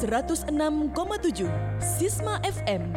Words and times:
106,7 0.00 1.44
Sisma 1.76 2.40
FM 2.40 2.88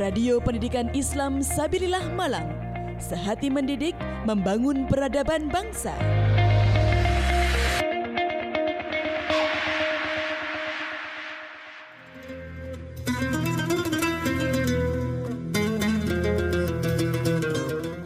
Radio 0.00 0.40
Pendidikan 0.40 0.88
Islam 0.96 1.44
Sabilillah 1.44 2.00
Malang. 2.16 2.48
Sehati 2.96 3.52
mendidik 3.52 3.92
membangun 4.24 4.88
peradaban 4.88 5.52
bangsa. 5.52 5.92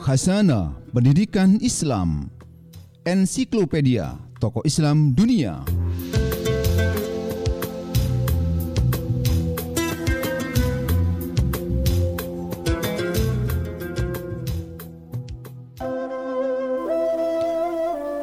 Khasana 0.02 0.74
Pendidikan 0.90 1.62
Islam 1.62 2.34
Ensiklopedia 3.06 4.18
Tokoh 4.42 4.66
Islam 4.66 5.14
Dunia 5.14 5.62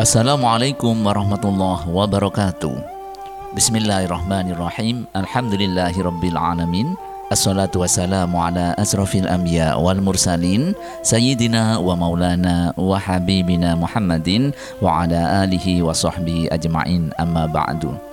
Assalamualaikum 0.07 1.03
warahmatullahi 1.03 1.91
wabarakatuh. 1.91 2.79
Bismillahirrahmanirrahim. 3.59 5.03
Alhamdulillahi 5.11 5.99
rabbil 5.99 6.39
alamin. 6.39 6.95
Assalatu 7.27 7.83
wassalamu 7.83 8.39
ala 8.39 8.71
asrafil 8.79 9.27
anbiya 9.27 9.75
wal 9.75 9.99
mursalin 9.99 10.71
Sayyidina 11.03 11.83
wa 11.83 11.91
maulana 11.99 12.71
wa 12.79 12.95
habibina 12.95 13.75
Muhammadin 13.75 14.55
Wa 14.79 15.03
ala 15.03 15.43
alihi 15.43 15.83
wa 15.83 15.91
sahbihi 15.91 16.55
ajma'in. 16.55 17.11
Amma 17.19 17.43
ba'du 17.51 18.06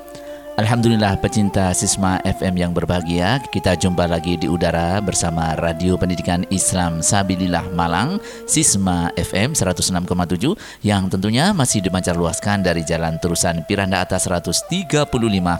Alhamdulillah 0.54 1.18
pecinta 1.18 1.74
Sisma 1.74 2.22
FM 2.22 2.54
yang 2.54 2.70
berbahagia. 2.70 3.42
Kita 3.50 3.74
jumpa 3.74 4.06
lagi 4.06 4.38
di 4.38 4.46
udara 4.46 5.02
bersama 5.02 5.58
Radio 5.58 5.98
Pendidikan 5.98 6.46
Islam 6.46 7.02
Sabilillah 7.02 7.74
Malang 7.74 8.22
Sisma 8.46 9.10
FM 9.18 9.58
106,7 9.58 10.54
Yang 10.86 11.02
tentunya 11.10 11.50
masih 11.50 11.82
dimancar 11.82 12.14
luaskan 12.14 12.62
dari 12.62 12.86
Jalan 12.86 13.18
Terusan 13.18 13.66
Piranda 13.66 14.06
Atas 14.06 14.30
135 14.30 15.10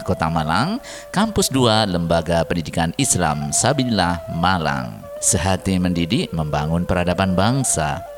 Kota 0.07 0.31
Malang 0.31 0.79
Kampus 1.11 1.51
2 1.51 1.91
Lembaga 1.91 2.47
Pendidikan 2.47 2.95
Islam 2.95 3.51
Sabilillah 3.51 4.23
Malang. 4.39 5.03
Sehati 5.19 5.75
mendidik 5.75 6.31
membangun 6.31 6.87
peradaban 6.87 7.35
bangsa 7.35 8.14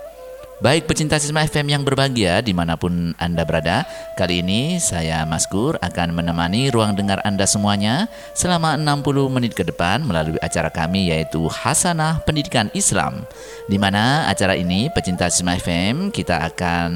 Baik 0.57 0.89
pecinta 0.89 1.21
Sisma 1.21 1.45
FM 1.45 1.69
yang 1.69 1.85
berbahagia 1.85 2.41
di 2.41 2.49
mana 2.49 2.73
pun 2.73 3.13
Anda 3.21 3.45
berada 3.45 3.85
Kali 4.17 4.41
ini 4.41 4.81
saya 4.81 5.21
Mas 5.29 5.45
Gur 5.45 5.77
akan 5.77 6.17
menemani 6.17 6.73
ruang 6.73 6.97
dengar 6.97 7.21
Anda 7.21 7.45
semuanya 7.45 8.09
Selama 8.33 8.73
60 8.73 9.05
menit 9.29 9.53
ke 9.53 9.61
depan 9.61 10.01
melalui 10.01 10.41
acara 10.41 10.73
kami 10.73 11.13
yaitu 11.13 11.45
Hasanah 11.45 12.25
Pendidikan 12.25 12.73
Islam. 12.73 13.21
Di 13.69 13.77
mana 13.77 14.25
acara 14.25 14.57
ini 14.57 14.89
pecinta 14.89 15.29
Sisma 15.29 15.61
FM 15.61 16.09
kita 16.09 16.41
akan 16.49 16.89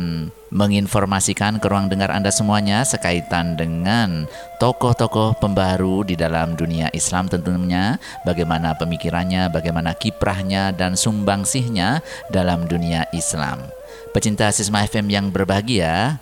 menginformasikan 0.52 1.58
ke 1.64 1.66
ruang 1.72 1.88
dengar 1.88 2.12
Anda 2.12 2.30
semuanya 2.30 2.84
sekaitan 2.84 3.56
dengan 3.56 4.28
tokoh-tokoh 4.60 5.40
pembaru 5.40 6.04
di 6.04 6.20
dalam 6.20 6.60
dunia 6.60 6.92
Islam 6.92 7.32
tentunya 7.32 7.96
bagaimana 8.28 8.76
pemikirannya, 8.76 9.48
bagaimana 9.48 9.96
kiprahnya 9.96 10.76
dan 10.76 11.00
sumbangsihnya 11.00 12.04
dalam 12.30 12.68
dunia 12.68 13.08
Islam. 13.16 13.64
Pecinta 14.12 14.52
Sisma 14.52 14.84
FM 14.84 15.08
yang 15.08 15.26
berbahagia, 15.32 16.20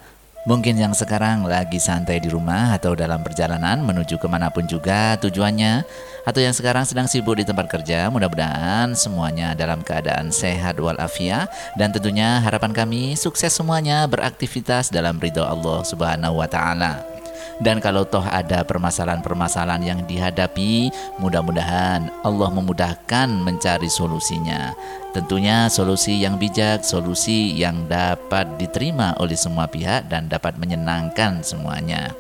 Mungkin 0.50 0.82
yang 0.82 0.98
sekarang 0.98 1.46
lagi 1.46 1.78
santai 1.78 2.18
di 2.18 2.26
rumah 2.26 2.74
atau 2.74 2.98
dalam 2.98 3.22
perjalanan 3.22 3.86
menuju 3.86 4.18
ke 4.18 4.26
mana 4.26 4.50
pun 4.50 4.66
juga 4.66 5.14
tujuannya 5.22 5.86
Atau 6.26 6.42
yang 6.42 6.58
sekarang 6.58 6.90
sedang 6.90 7.06
sibuk 7.06 7.38
di 7.38 7.46
tempat 7.46 7.70
kerja 7.70 8.10
Mudah-mudahan 8.10 8.98
semuanya 8.98 9.54
dalam 9.54 9.86
keadaan 9.86 10.34
sehat 10.34 10.82
walafiat. 10.82 11.54
Dan 11.78 11.94
tentunya 11.94 12.42
harapan 12.42 12.74
kami 12.74 13.14
sukses 13.14 13.54
semuanya 13.54 14.10
beraktivitas 14.10 14.90
dalam 14.90 15.22
ridho 15.22 15.46
Allah 15.46 15.86
subhanahu 15.86 16.42
wa 16.42 16.50
ta'ala 16.50 17.19
dan 17.60 17.84
kalau 17.84 18.08
toh 18.08 18.24
ada 18.24 18.64
permasalahan-permasalahan 18.64 19.84
yang 19.84 20.00
dihadapi, 20.08 20.88
mudah-mudahan 21.20 22.08
Allah 22.24 22.50
memudahkan 22.56 23.28
mencari 23.28 23.92
solusinya. 23.92 24.72
Tentunya 25.12 25.68
solusi 25.68 26.24
yang 26.24 26.40
bijak, 26.40 26.88
solusi 26.88 27.52
yang 27.60 27.84
dapat 27.92 28.56
diterima 28.56 29.12
oleh 29.20 29.36
semua 29.36 29.68
pihak 29.68 30.08
dan 30.08 30.32
dapat 30.32 30.56
menyenangkan 30.56 31.44
semuanya. 31.44 32.16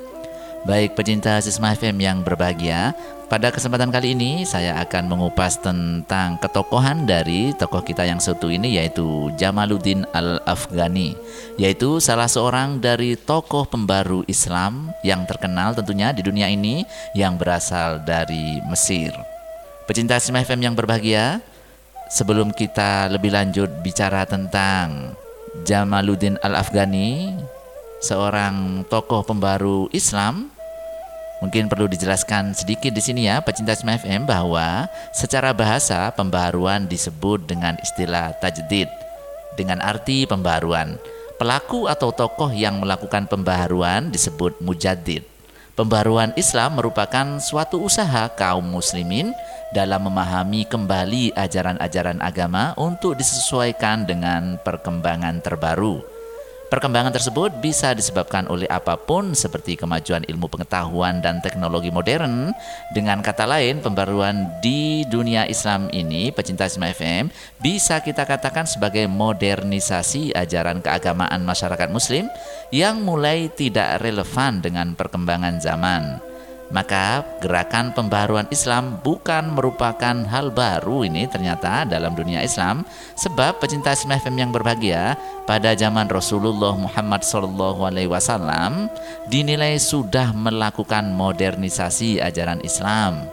Baik 0.67 0.99
pecinta 0.99 1.39
Sisma 1.39 1.71
FM 1.71 2.03
yang 2.03 2.17
berbahagia, 2.19 2.91
pada 3.29 3.53
kesempatan 3.53 3.93
kali 3.93 4.17
ini 4.17 4.41
saya 4.41 4.81
akan 4.81 5.05
mengupas 5.05 5.61
tentang 5.61 6.41
ketokohan 6.41 7.05
dari 7.05 7.53
tokoh 7.53 7.85
kita 7.85 8.01
yang 8.01 8.17
satu 8.17 8.49
ini 8.49 8.81
yaitu 8.81 9.29
Jamaluddin 9.37 10.01
Al-Afghani, 10.17 11.13
yaitu 11.61 12.01
salah 12.01 12.25
seorang 12.25 12.81
dari 12.81 13.13
tokoh 13.13 13.69
pembaru 13.69 14.25
Islam 14.25 14.89
yang 15.05 15.29
terkenal 15.29 15.77
tentunya 15.77 16.09
di 16.09 16.25
dunia 16.25 16.49
ini 16.49 16.81
yang 17.13 17.37
berasal 17.37 18.01
dari 18.01 18.65
Mesir. 18.65 19.13
Pecinta 19.85 20.17
Sisma 20.17 20.41
FM 20.41 20.65
yang 20.65 20.73
berbahagia, 20.73 21.37
sebelum 22.09 22.49
kita 22.49 23.13
lebih 23.13 23.29
lanjut 23.29 23.69
bicara 23.85 24.25
tentang 24.25 25.13
Jamaluddin 25.69 26.41
Al-Afghani, 26.41 27.37
seorang 28.01 28.89
tokoh 28.89 29.21
pembaru 29.21 29.85
Islam, 29.93 30.49
mungkin 31.39 31.67
perlu 31.71 31.87
dijelaskan 31.87 32.55
sedikit 32.55 32.91
di 32.93 33.01
sini 33.03 33.27
ya, 33.27 33.43
pecinta 33.43 33.75
Smith 33.75 34.03
FM 34.03 34.27
bahwa 34.27 34.87
secara 35.11 35.51
bahasa 35.51 36.11
pembaruan 36.15 36.87
disebut 36.87 37.47
dengan 37.47 37.75
istilah 37.83 38.35
tajdid 38.39 38.87
dengan 39.59 39.83
arti 39.83 40.23
pembaruan. 40.23 40.95
Pelaku 41.39 41.87
atau 41.87 42.11
tokoh 42.11 42.51
yang 42.51 42.83
melakukan 42.83 43.27
pembaruan 43.27 44.11
disebut 44.11 44.59
mujaddid. 44.59 45.23
Pembaruan 45.79 46.35
Islam 46.35 46.75
merupakan 46.75 47.39
suatu 47.39 47.79
usaha 47.79 48.27
kaum 48.35 48.67
muslimin 48.67 49.31
dalam 49.71 50.11
memahami 50.11 50.67
kembali 50.67 51.31
ajaran-ajaran 51.39 52.19
agama 52.19 52.75
untuk 52.75 53.15
disesuaikan 53.15 54.03
dengan 54.03 54.59
perkembangan 54.59 55.39
terbaru. 55.39 56.18
Perkembangan 56.69 57.09
tersebut 57.09 57.49
bisa 57.65 57.97
disebabkan 57.97 58.45
oleh 58.45 58.69
apa 58.69 58.93
pun 58.93 59.33
seperti 59.33 59.73
kemajuan 59.73 60.21
ilmu 60.29 60.45
pengetahuan 60.53 61.17
dan 61.17 61.41
teknologi 61.41 61.89
modern. 61.89 62.53
Dengan 62.93 63.25
kata 63.25 63.49
lain, 63.49 63.81
pembaruan 63.81 64.45
di 64.61 65.01
dunia 65.09 65.49
Islam 65.49 65.89
ini, 65.89 66.29
pecinta 66.29 66.69
Isma 66.69 66.93
FM, 66.93 67.33
bisa 67.57 67.97
kita 68.05 68.21
katakan 68.21 68.69
sebagai 68.69 69.09
modernisasi 69.09 70.37
ajaran 70.37 70.85
keagamaan 70.85 71.41
masyarakat 71.41 71.89
muslim 71.89 72.29
yang 72.69 73.01
mulai 73.01 73.49
tidak 73.49 74.05
relevan 74.05 74.61
dengan 74.61 74.93
perkembangan 74.93 75.57
zaman. 75.57 76.28
Maka 76.69 77.25
gerakan 77.41 77.97
pembaruan 77.97 78.45
Islam 78.53 79.01
bukan 79.01 79.57
merupakan 79.57 80.13
hal 80.29 80.53
baru 80.53 81.01
ini 81.01 81.25
ternyata 81.25 81.81
dalam 81.81 82.13
dunia 82.13 82.45
Islam. 82.45 82.85
Sebab 83.17 83.57
pecinta 83.57 83.89
Islam 83.89 84.21
FM 84.21 84.35
yang 84.37 84.51
berbahagia 84.53 85.17
pada 85.49 85.73
zaman 85.73 86.05
Rasulullah 86.05 86.77
Muhammad 86.77 87.25
SAW 87.25 88.85
dinilai 89.25 89.81
sudah 89.81 90.29
melakukan 90.37 91.09
modernisasi 91.09 92.21
ajaran 92.21 92.61
Islam. 92.61 93.25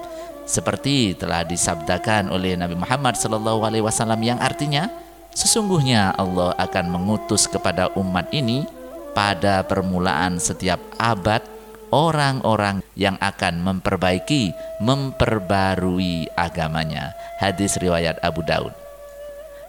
Seperti 0.48 1.12
telah 1.12 1.44
disabdakan 1.44 2.32
oleh 2.32 2.56
Nabi 2.56 2.78
Muhammad 2.78 3.20
SAW 3.20 3.60
yang 4.24 4.40
artinya 4.40 4.88
sesungguhnya 5.36 6.16
Allah 6.16 6.56
akan 6.56 6.88
mengutus 6.88 7.44
kepada 7.44 7.92
umat 8.00 8.32
ini 8.32 8.64
pada 9.12 9.60
permulaan 9.60 10.40
setiap 10.40 10.80
abad 10.96 11.55
orang-orang 11.90 12.82
yang 12.98 13.18
akan 13.20 13.62
memperbaiki, 13.62 14.50
memperbarui 14.82 16.30
agamanya. 16.34 17.14
Hadis 17.38 17.76
riwayat 17.78 18.18
Abu 18.22 18.42
Daud. 18.46 18.72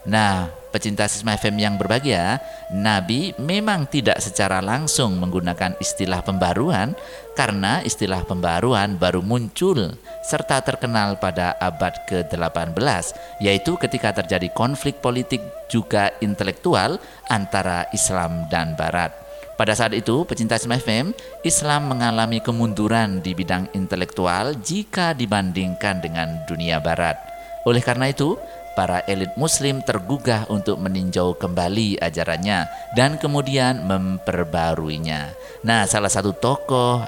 Nah, 0.08 0.48
pecinta 0.72 1.04
Sisma 1.04 1.36
FM 1.36 1.60
yang 1.60 1.74
berbahagia, 1.76 2.40
Nabi 2.72 3.36
memang 3.36 3.84
tidak 3.84 4.20
secara 4.24 4.64
langsung 4.64 5.20
menggunakan 5.20 5.76
istilah 5.80 6.24
pembaruan 6.24 6.96
karena 7.36 7.84
istilah 7.84 8.24
pembaruan 8.24 8.96
baru 8.96 9.20
muncul 9.20 9.96
serta 10.24 10.64
terkenal 10.64 11.20
pada 11.20 11.56
abad 11.60 11.92
ke-18, 12.08 13.04
yaitu 13.44 13.76
ketika 13.76 14.16
terjadi 14.24 14.48
konflik 14.52 15.00
politik 15.04 15.44
juga 15.68 16.12
intelektual 16.24 16.96
antara 17.28 17.84
Islam 17.92 18.48
dan 18.48 18.72
Barat. 18.76 19.27
Pada 19.58 19.74
saat 19.74 19.90
itu, 19.90 20.22
pecinta 20.22 20.54
Islam 20.54 20.78
FM, 20.78 21.06
Islam 21.42 21.90
mengalami 21.90 22.38
kemunduran 22.38 23.18
di 23.18 23.34
bidang 23.34 23.66
intelektual 23.74 24.54
jika 24.62 25.18
dibandingkan 25.18 25.98
dengan 25.98 26.46
dunia 26.46 26.78
barat. 26.78 27.18
Oleh 27.66 27.82
karena 27.82 28.06
itu, 28.06 28.38
para 28.78 29.02
elit 29.10 29.34
muslim 29.34 29.82
tergugah 29.82 30.46
untuk 30.46 30.78
meninjau 30.78 31.34
kembali 31.34 31.98
ajarannya 31.98 32.70
dan 32.94 33.18
kemudian 33.18 33.82
memperbaruinya. 33.82 35.34
Nah, 35.66 35.90
salah 35.90 36.14
satu 36.14 36.30
tokoh 36.38 37.02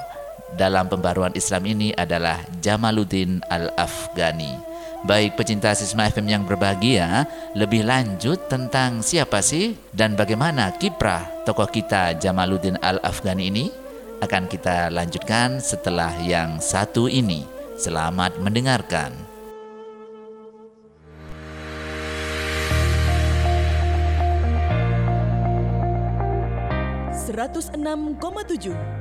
dalam 0.58 0.90
pembaruan 0.90 1.30
Islam 1.38 1.62
ini 1.70 1.94
adalah 1.94 2.42
Jamaluddin 2.58 3.46
Al-Afghani. 3.46 4.69
Baik 5.00 5.32
pecinta 5.40 5.72
Sisma 5.72 6.12
FM 6.12 6.28
yang 6.28 6.42
berbahagia, 6.44 7.24
lebih 7.56 7.88
lanjut 7.88 8.36
tentang 8.52 9.00
siapa 9.00 9.40
sih 9.40 9.72
dan 9.96 10.12
bagaimana 10.12 10.76
kiprah 10.76 11.24
tokoh 11.48 11.64
kita 11.72 12.20
Jamaluddin 12.20 12.76
Al-Afghani 12.84 13.48
ini 13.48 13.72
akan 14.20 14.44
kita 14.44 14.92
lanjutkan 14.92 15.56
setelah 15.56 16.12
yang 16.20 16.60
satu 16.60 17.08
ini. 17.08 17.48
Selamat 17.80 18.36
mendengarkan. 18.44 19.16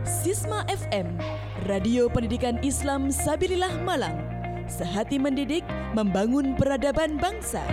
Sisma 0.07 0.63
FM 0.71 1.19
Radio 1.67 2.07
Pendidikan 2.07 2.55
Islam 2.63 3.11
Sabilillah 3.11 3.83
Malang 3.83 4.28
sehati 4.69 5.17
mendidik, 5.17 5.65
membangun 5.97 6.53
peradaban 6.53 7.17
bangsa. 7.17 7.65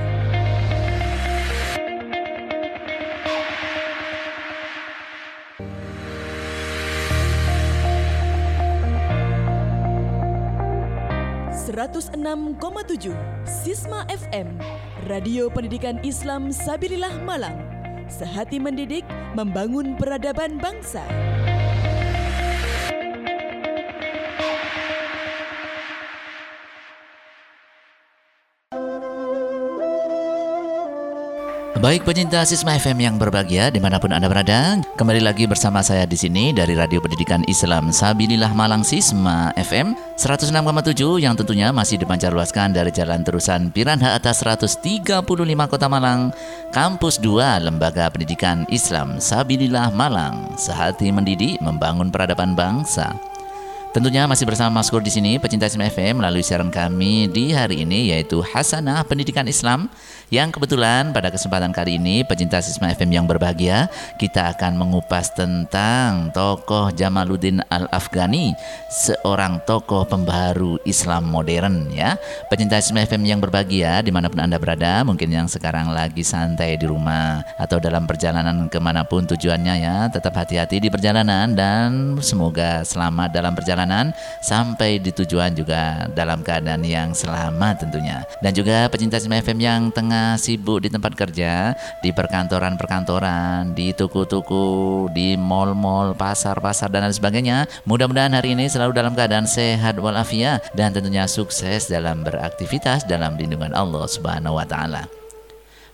Seratus 11.53 12.09
enam 12.17 12.57
koma 12.57 12.81
tujuh 12.89 13.13
Sisma 13.45 14.09
FM 14.09 14.57
Radio 15.11 15.53
Pendidikan 15.53 16.01
Islam 16.01 16.49
Sabilillah 16.49 17.21
Malang 17.21 17.77
Sehati 18.07 18.63
mendidik, 18.63 19.03
membangun 19.35 19.99
peradaban 19.99 20.63
bangsa. 20.63 21.03
Baik 31.87 32.03
pecinta 32.03 32.43
Sisma 32.43 32.75
FM 32.83 32.99
yang 32.99 33.15
berbahagia 33.15 33.71
di 33.71 33.79
mana 33.79 34.03
pun 34.03 34.11
Anda 34.11 34.27
berada, 34.27 34.83
kembali 34.99 35.23
lagi 35.23 35.47
bersama 35.47 35.87
saya 35.87 36.03
di 36.03 36.19
sini 36.19 36.51
dari 36.51 36.75
Radio 36.75 36.99
Pendidikan 36.99 37.47
Islam 37.47 37.95
Sabilillah 37.95 38.51
Malang 38.59 38.83
Sisma 38.83 39.55
FM 39.55 39.95
106,7 40.19 40.51
yang 41.23 41.39
tentunya 41.39 41.71
masih 41.71 42.03
dipancarluaskan 42.03 42.75
dari 42.75 42.91
Jalan 42.91 43.23
Terusan 43.23 43.71
Piranha 43.71 44.19
atas 44.19 44.43
135 44.43 45.23
Kota 45.71 45.87
Malang, 45.87 46.35
Kampus 46.75 47.23
2 47.23 47.71
Lembaga 47.71 48.11
Pendidikan 48.11 48.67
Islam 48.67 49.23
Sabilillah 49.23 49.95
Malang, 49.95 50.59
sehati 50.59 51.15
mendidik 51.15 51.63
membangun 51.63 52.11
peradaban 52.11 52.59
bangsa. 52.59 53.15
Tentunya 53.97 54.29
masih 54.29 54.45
bersama 54.45 54.85
Mas 54.85 54.93
Kur 54.93 55.01
di 55.01 55.09
sini, 55.09 55.41
pecinta 55.41 55.65
Islam 55.65 55.89
FM 55.89 56.21
melalui 56.21 56.45
siaran 56.45 56.69
kami 56.69 57.33
di 57.33 57.57
hari 57.57 57.81
ini 57.81 58.13
yaitu 58.13 58.45
Hasanah 58.45 59.01
Pendidikan 59.09 59.49
Islam. 59.49 59.89
Yang 60.29 60.59
kebetulan 60.59 61.17
pada 61.17 61.33
kesempatan 61.33 61.73
kali 61.73 61.97
ini 61.97 62.21
pecinta 62.21 62.61
Islam 62.61 62.93
FM 62.93 63.09
yang 63.15 63.25
berbahagia 63.25 63.89
kita 64.21 64.53
akan 64.53 64.77
mengupas 64.77 65.33
tentang 65.33 66.29
tokoh 66.37 66.93
Jamaluddin 66.93 67.65
Al-Afghani, 67.73 68.53
seorang 68.93 69.65
tokoh 69.65 70.05
pembaharu 70.05 70.77
Islam 70.85 71.33
modern 71.33 71.89
ya. 71.89 72.21
Pecinta 72.53 72.77
Islam 72.77 73.01
FM 73.01 73.23
yang 73.25 73.41
berbahagia 73.41 74.05
di 74.05 74.13
mana 74.13 74.29
pun 74.29 74.45
Anda 74.45 74.61
berada, 74.61 75.09
mungkin 75.09 75.33
yang 75.33 75.49
sekarang 75.49 75.89
lagi 75.89 76.21
santai 76.21 76.77
di 76.77 76.85
rumah 76.85 77.41
atau 77.57 77.81
dalam 77.81 78.05
perjalanan 78.05 78.69
ke 78.69 78.77
mana 78.77 79.09
pun 79.09 79.25
tujuannya 79.25 79.75
ya, 79.81 80.13
tetap 80.13 80.37
hati-hati 80.37 80.85
di 80.85 80.93
perjalanan 80.93 81.57
dan 81.57 82.19
semoga 82.21 82.85
selamat 82.85 83.33
dalam 83.33 83.57
perjalanan 83.57 83.86
perjalanan 83.87 84.11
sampai 84.43 84.99
di 84.99 85.15
tujuan 85.15 85.55
juga 85.55 86.11
dalam 86.11 86.43
keadaan 86.43 86.83
yang 86.83 87.15
selamat 87.15 87.87
tentunya. 87.87 88.27
Dan 88.43 88.51
juga 88.53 88.91
pecinta 88.91 89.23
Sima 89.23 89.39
FM 89.39 89.63
yang 89.63 89.81
tengah 89.95 90.35
sibuk 90.35 90.83
di 90.83 90.91
tempat 90.91 91.15
kerja, 91.15 91.79
di 92.03 92.11
perkantoran-perkantoran, 92.11 93.73
di 93.79 93.95
toko-toko, 93.95 95.07
di 95.15 95.39
mall-mall, 95.39 96.19
pasar-pasar 96.19 96.91
dan 96.91 97.07
lain 97.07 97.15
sebagainya. 97.15 97.59
Mudah-mudahan 97.87 98.35
hari 98.35 98.59
ini 98.59 98.67
selalu 98.67 98.99
dalam 98.99 99.15
keadaan 99.15 99.47
sehat 99.47 99.95
walafiat 100.03 100.67
dan 100.75 100.91
tentunya 100.91 101.31
sukses 101.31 101.87
dalam 101.87 102.27
beraktivitas 102.27 103.07
dalam 103.07 103.39
lindungan 103.39 103.71
Allah 103.71 104.05
Subhanahu 104.11 104.59
wa 104.59 104.67
taala. 104.67 105.07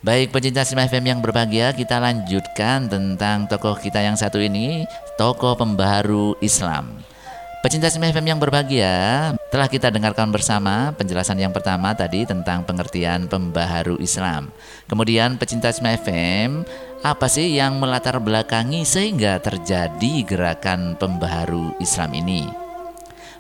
Baik 0.03 0.35
pecinta 0.35 0.67
Sima 0.67 0.83
FM 0.91 1.15
yang 1.15 1.21
berbahagia, 1.23 1.71
kita 1.71 2.03
lanjutkan 2.03 2.91
tentang 2.91 3.47
tokoh 3.47 3.79
kita 3.79 4.03
yang 4.03 4.19
satu 4.19 4.43
ini, 4.43 4.83
tokoh 5.15 5.55
pembaharu 5.55 6.35
Islam. 6.43 7.12
Pecinta 7.63 7.87
Sima 7.87 8.11
FM 8.11 8.27
yang 8.27 8.43
berbahagia, 8.43 9.31
telah 9.47 9.71
kita 9.71 9.87
dengarkan 9.87 10.35
bersama 10.35 10.91
penjelasan 10.99 11.39
yang 11.39 11.55
pertama 11.55 11.95
tadi 11.95 12.27
tentang 12.27 12.67
pengertian 12.67 13.31
pembaharu 13.31 14.03
Islam. 14.03 14.51
Kemudian 14.91 15.39
pecinta 15.39 15.71
Sima 15.71 15.95
FM, 15.95 16.67
apa 17.07 17.31
sih 17.31 17.55
yang 17.55 17.79
melatar 17.79 18.19
belakangi 18.19 18.83
sehingga 18.83 19.39
terjadi 19.39 20.27
gerakan 20.27 20.99
pembaharu 20.99 21.79
Islam 21.79 22.11
ini? 22.19 22.62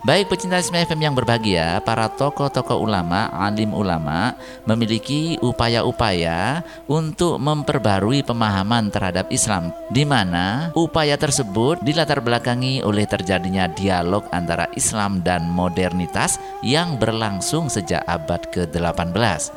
Baik 0.02 0.34
pecinta 0.34 0.58
Isma 0.58 0.82
FM 0.82 0.98
yang 0.98 1.14
berbahagia, 1.14 1.78
para 1.86 2.10
tokoh-tokoh 2.10 2.74
ulama, 2.74 3.30
alim 3.38 3.70
ulama 3.70 4.34
memiliki 4.66 5.38
upaya-upaya 5.38 6.66
untuk 6.90 7.38
memperbarui 7.38 8.26
pemahaman 8.26 8.90
terhadap 8.90 9.30
Islam 9.30 9.70
di 9.94 10.02
mana 10.02 10.74
upaya 10.74 11.14
tersebut 11.14 11.86
dilatar 11.86 12.18
belakangi 12.18 12.82
oleh 12.82 13.06
terjadinya 13.06 13.70
dialog 13.70 14.26
antara 14.34 14.66
Islam 14.74 15.22
dan 15.22 15.46
modernitas 15.46 16.42
yang 16.66 16.98
berlangsung 16.98 17.70
sejak 17.70 18.02
abad 18.02 18.42
ke-18. 18.50 19.54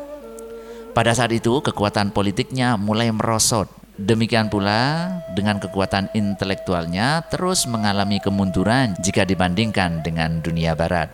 Pada 0.94 1.12
saat 1.18 1.33
itu 1.33 1.57
kekuatan 1.57 2.13
politiknya 2.13 2.77
mulai 2.77 3.09
merosot 3.09 3.65
Demikian 3.95 4.51
pula 4.51 5.07
dengan 5.39 5.56
kekuatan 5.56 6.12
intelektualnya 6.12 7.24
terus 7.31 7.63
mengalami 7.63 8.19
kemunduran 8.19 8.92
jika 9.00 9.24
dibandingkan 9.24 10.03
dengan 10.03 10.44
dunia 10.44 10.75
barat. 10.75 11.07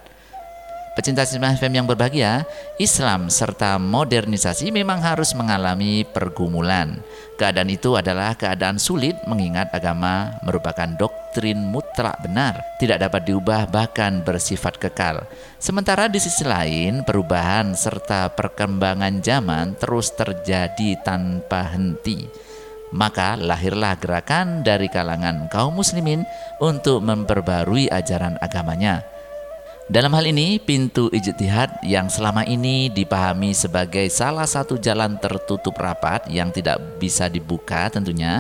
Pecinta 0.92 1.24
sinema 1.24 1.56
FM 1.56 1.78
yang 1.78 1.88
berbahagia, 1.88 2.44
Islam 2.76 3.32
serta 3.32 3.80
modernisasi 3.80 4.76
memang 4.76 5.00
harus 5.00 5.32
mengalami 5.38 6.04
pergumulan. 6.04 7.00
Keadaan 7.40 7.72
itu 7.72 7.96
adalah 7.96 8.36
keadaan 8.36 8.76
sulit 8.76 9.16
mengingat 9.24 9.72
agama 9.72 10.36
merupakan 10.44 10.92
doktrin 11.00 11.64
mutlak 11.64 12.20
benar, 12.20 12.60
tidak 12.76 13.08
dapat 13.08 13.24
diubah 13.24 13.72
bahkan 13.72 14.20
bersifat 14.26 14.76
kekal. 14.82 15.24
Sementara 15.64 16.12
di 16.12 16.20
sisi 16.20 16.44
lain, 16.44 17.08
perubahan 17.08 17.72
serta 17.72 18.28
perkembangan 18.34 19.24
zaman 19.24 19.80
terus 19.80 20.12
terjadi 20.12 21.00
tanpa 21.06 21.72
henti. 21.72 22.51
Maka 22.92 23.40
lahirlah 23.40 23.96
gerakan 23.96 24.68
dari 24.68 24.92
kalangan 24.92 25.48
kaum 25.48 25.80
muslimin 25.80 26.28
untuk 26.60 27.00
memperbarui 27.00 27.88
ajaran 27.88 28.36
agamanya. 28.44 29.08
Dalam 29.92 30.16
hal 30.16 30.24
ini, 30.24 30.56
pintu 30.56 31.12
ijtihad 31.12 31.84
yang 31.84 32.08
selama 32.08 32.48
ini 32.48 32.88
dipahami 32.88 33.52
sebagai 33.52 34.08
salah 34.08 34.48
satu 34.48 34.80
jalan 34.80 35.20
tertutup 35.20 35.76
rapat 35.76 36.32
yang 36.32 36.48
tidak 36.48 36.80
bisa 36.96 37.28
dibuka 37.28 37.92
tentunya, 37.92 38.40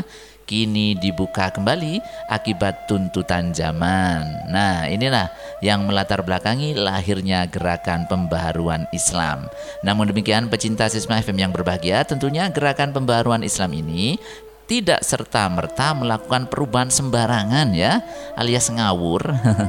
kini 0.52 1.00
dibuka 1.00 1.48
kembali 1.48 2.04
akibat 2.28 2.92
tuntutan 2.92 3.56
zaman. 3.56 4.52
Nah, 4.52 4.84
inilah 4.92 5.32
yang 5.64 5.88
melatar 5.88 6.20
belakangi 6.28 6.76
lahirnya 6.76 7.48
gerakan 7.48 8.04
pembaharuan 8.12 8.84
Islam. 8.92 9.48
Namun 9.88 10.12
demikian, 10.12 10.52
pecinta 10.52 10.92
Sisma 10.92 11.24
FM 11.24 11.48
yang 11.48 11.56
berbahagia, 11.56 12.04
tentunya 12.04 12.52
gerakan 12.52 12.92
pembaharuan 12.92 13.48
Islam 13.48 13.72
ini 13.72 14.20
tidak 14.68 15.04
serta-merta 15.04 15.92
melakukan 15.96 16.48
perubahan 16.48 16.88
sembarangan 16.88 17.76
ya, 17.76 18.04
alias 18.36 18.72
ngawur. 18.72 19.20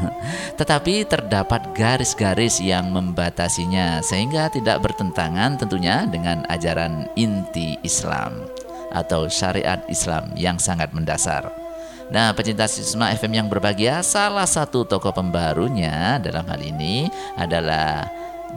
Tetapi 0.59 1.07
terdapat 1.07 1.75
garis-garis 1.75 2.59
yang 2.59 2.91
membatasinya 2.91 3.99
sehingga 4.03 4.51
tidak 4.51 4.83
bertentangan 4.83 5.59
tentunya 5.59 6.07
dengan 6.07 6.47
ajaran 6.47 7.11
inti 7.19 7.79
Islam 7.83 8.62
atau 8.93 9.27
syariat 9.27 9.81
Islam 9.89 10.31
yang 10.37 10.61
sangat 10.61 10.93
mendasar. 10.93 11.49
Nah, 12.13 12.37
pecinta 12.37 12.69
Sisma 12.69 13.09
FM 13.17 13.41
yang 13.41 13.49
berbahagia, 13.49 14.05
salah 14.05 14.45
satu 14.45 14.85
tokoh 14.85 15.17
pembarunya 15.17 16.21
dalam 16.21 16.45
hal 16.45 16.61
ini 16.61 17.09
adalah 17.41 18.05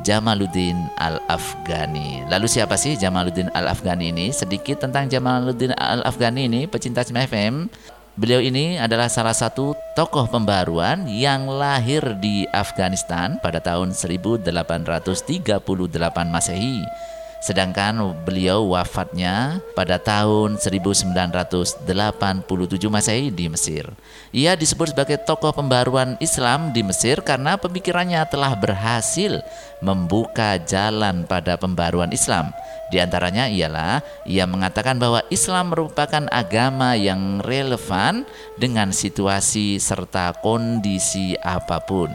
Jamaluddin 0.03 0.91
Al-Afghani. 0.99 2.27
Lalu 2.27 2.51
siapa 2.51 2.75
sih 2.75 2.99
Jamaluddin 2.99 3.47
Al-Afghani 3.55 4.11
ini? 4.11 4.35
Sedikit 4.35 4.83
tentang 4.83 5.07
Jamaluddin 5.07 5.71
Al-Afghani 5.71 6.51
ini, 6.51 6.67
pecinta 6.67 6.99
Sma 7.07 7.23
FM. 7.23 7.71
Beliau 8.19 8.43
ini 8.43 8.75
adalah 8.75 9.07
salah 9.07 9.35
satu 9.35 9.71
tokoh 9.95 10.27
pembaruan 10.27 11.07
yang 11.07 11.47
lahir 11.47 12.03
di 12.19 12.47
Afghanistan 12.51 13.39
pada 13.39 13.63
tahun 13.63 13.91
1838 13.91 14.51
Masehi 16.27 16.83
Sedangkan 17.45 18.01
beliau 18.25 18.73
wafatnya 18.73 19.61
pada 19.77 20.01
tahun 20.01 20.57
1987 20.57 21.85
Masehi 22.89 23.29
di 23.29 23.45
Mesir. 23.45 23.85
Ia 24.33 24.57
disebut 24.57 24.89
sebagai 24.89 25.21
tokoh 25.21 25.53
pembaruan 25.53 26.17
Islam 26.17 26.73
di 26.73 26.81
Mesir 26.81 27.21
karena 27.21 27.53
pemikirannya 27.53 28.25
telah 28.33 28.57
berhasil 28.57 29.45
membuka 29.77 30.57
jalan 30.57 31.29
pada 31.29 31.53
pembaruan 31.53 32.09
Islam. 32.09 32.49
Di 32.89 32.97
antaranya 32.97 33.45
ialah 33.45 34.01
ia 34.25 34.49
mengatakan 34.49 34.97
bahwa 34.97 35.21
Islam 35.29 35.69
merupakan 35.69 36.25
agama 36.33 36.97
yang 36.97 37.45
relevan 37.45 38.25
dengan 38.57 38.89
situasi 38.89 39.77
serta 39.77 40.33
kondisi 40.41 41.37
apa 41.45 41.77
pun. 41.85 42.09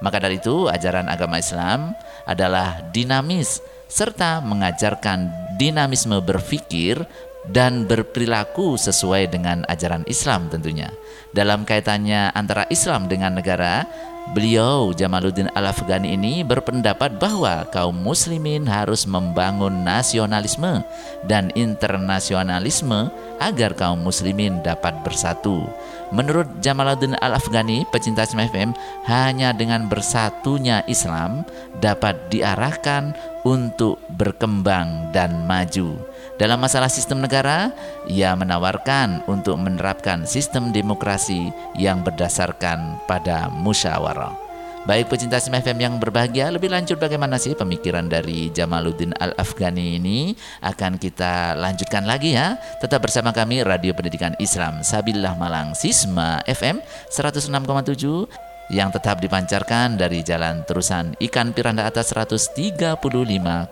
Maka 0.00 0.18
dari 0.18 0.40
itu, 0.40 0.66
ajaran 0.66 1.12
agama 1.12 1.38
Islam 1.38 1.92
adalah 2.26 2.82
dinamis 2.90 3.62
serta 3.92 4.40
mengajarkan 4.40 5.28
dinamisme 5.60 6.16
berpikir 6.24 7.04
dan 7.52 7.84
berperilaku 7.84 8.80
sesuai 8.80 9.28
dengan 9.28 9.68
ajaran 9.68 10.08
Islam 10.08 10.48
tentunya. 10.48 10.88
Dalam 11.36 11.68
kaitannya 11.68 12.32
antara 12.32 12.64
Islam 12.72 13.04
dengan 13.12 13.36
negara, 13.36 13.84
Beliau 14.30 14.94
Jamaluddin 14.94 15.50
Al-Afghani 15.50 16.14
ini 16.14 16.46
berpendapat 16.46 17.18
bahwa 17.18 17.66
kaum 17.74 17.92
muslimin 17.92 18.70
harus 18.70 19.02
membangun 19.02 19.82
nasionalisme 19.82 20.86
dan 21.26 21.50
internasionalisme 21.58 23.10
agar 23.42 23.74
kaum 23.74 23.98
muslimin 23.98 24.62
dapat 24.62 24.94
bersatu. 25.02 25.66
Menurut 26.14 26.46
Jamaluddin 26.62 27.18
Al-Afghani, 27.18 27.82
pecinta 27.90 28.22
Islam 28.22 28.46
FM, 28.46 28.70
hanya 29.10 29.50
dengan 29.50 29.90
bersatunya 29.90 30.86
Islam 30.86 31.42
dapat 31.82 32.30
diarahkan 32.30 33.12
untuk 33.42 33.98
berkembang 34.14 35.10
dan 35.10 35.46
maju. 35.46 35.98
Dalam 36.38 36.58
masalah 36.58 36.90
sistem 36.90 37.22
negara, 37.22 37.70
ia 38.10 38.34
menawarkan 38.34 39.26
untuk 39.30 39.58
menerapkan 39.58 40.26
sistem 40.26 40.70
demokrasi 40.74 41.50
yang 41.78 42.02
berdasarkan 42.02 42.98
pada 43.06 43.50
musyawarah. 43.50 44.42
Baik 44.82 45.14
pecinta 45.14 45.38
FM 45.38 45.78
yang 45.78 45.94
berbahagia, 46.02 46.50
lebih 46.50 46.66
lanjut 46.66 46.98
bagaimana 46.98 47.38
sih 47.38 47.54
pemikiran 47.54 48.10
dari 48.10 48.50
Jamaluddin 48.50 49.14
Al-Afghani 49.14 49.94
ini 49.94 50.34
akan 50.58 50.98
kita 50.98 51.54
lanjutkan 51.54 52.02
lagi 52.02 52.34
ya. 52.34 52.58
Tetap 52.82 52.98
bersama 52.98 53.30
kami 53.30 53.62
Radio 53.62 53.94
Pendidikan 53.94 54.34
Islam 54.42 54.82
Sabillah 54.82 55.38
Malang 55.38 55.78
Sisma 55.78 56.42
FM 56.50 56.82
106,7 57.14 58.50
yang 58.72 58.88
tetap 58.88 59.20
dipancarkan 59.20 60.00
dari 60.00 60.24
Jalan 60.24 60.64
Terusan 60.64 61.12
Ikan 61.20 61.52
Piranda 61.52 61.84
Atas 61.84 62.16
135 62.16 62.96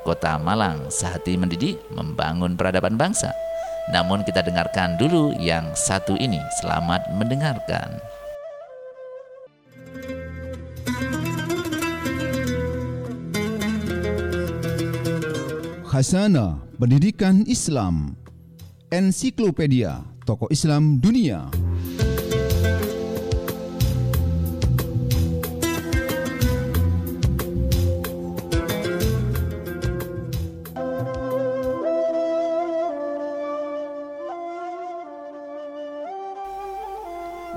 Kota 0.04 0.36
Malang 0.36 0.92
sehati 0.92 1.40
mendidik 1.40 1.80
membangun 1.96 2.52
peradaban 2.52 3.00
bangsa. 3.00 3.32
Namun 3.96 4.22
kita 4.28 4.44
dengarkan 4.44 5.00
dulu 5.00 5.32
yang 5.40 5.72
satu 5.72 6.20
ini. 6.20 6.38
Selamat 6.60 7.08
mendengarkan. 7.16 7.96
Khasana 15.90 16.60
Pendidikan 16.76 17.42
Islam 17.48 18.14
Ensiklopedia 18.92 20.04
Tokoh 20.22 20.46
Islam 20.52 21.02
Dunia 21.02 21.69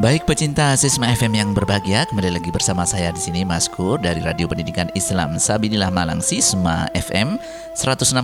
Baik 0.02 0.26
pecinta 0.26 0.74
Sisma 0.74 1.14
FM 1.14 1.38
yang 1.38 1.50
berbahagia, 1.54 2.10
kembali 2.10 2.42
lagi 2.42 2.50
bersama 2.50 2.82
saya 2.82 3.14
di 3.14 3.22
sini 3.22 3.46
Mas 3.46 3.70
Kur 3.70 4.02
dari 4.02 4.26
Radio 4.26 4.50
Pendidikan 4.50 4.90
Islam 4.98 5.38
Sabinilah 5.38 5.94
Malang 5.94 6.18
Sisma 6.18 6.90
FM 6.98 7.38
106,7 7.78 8.18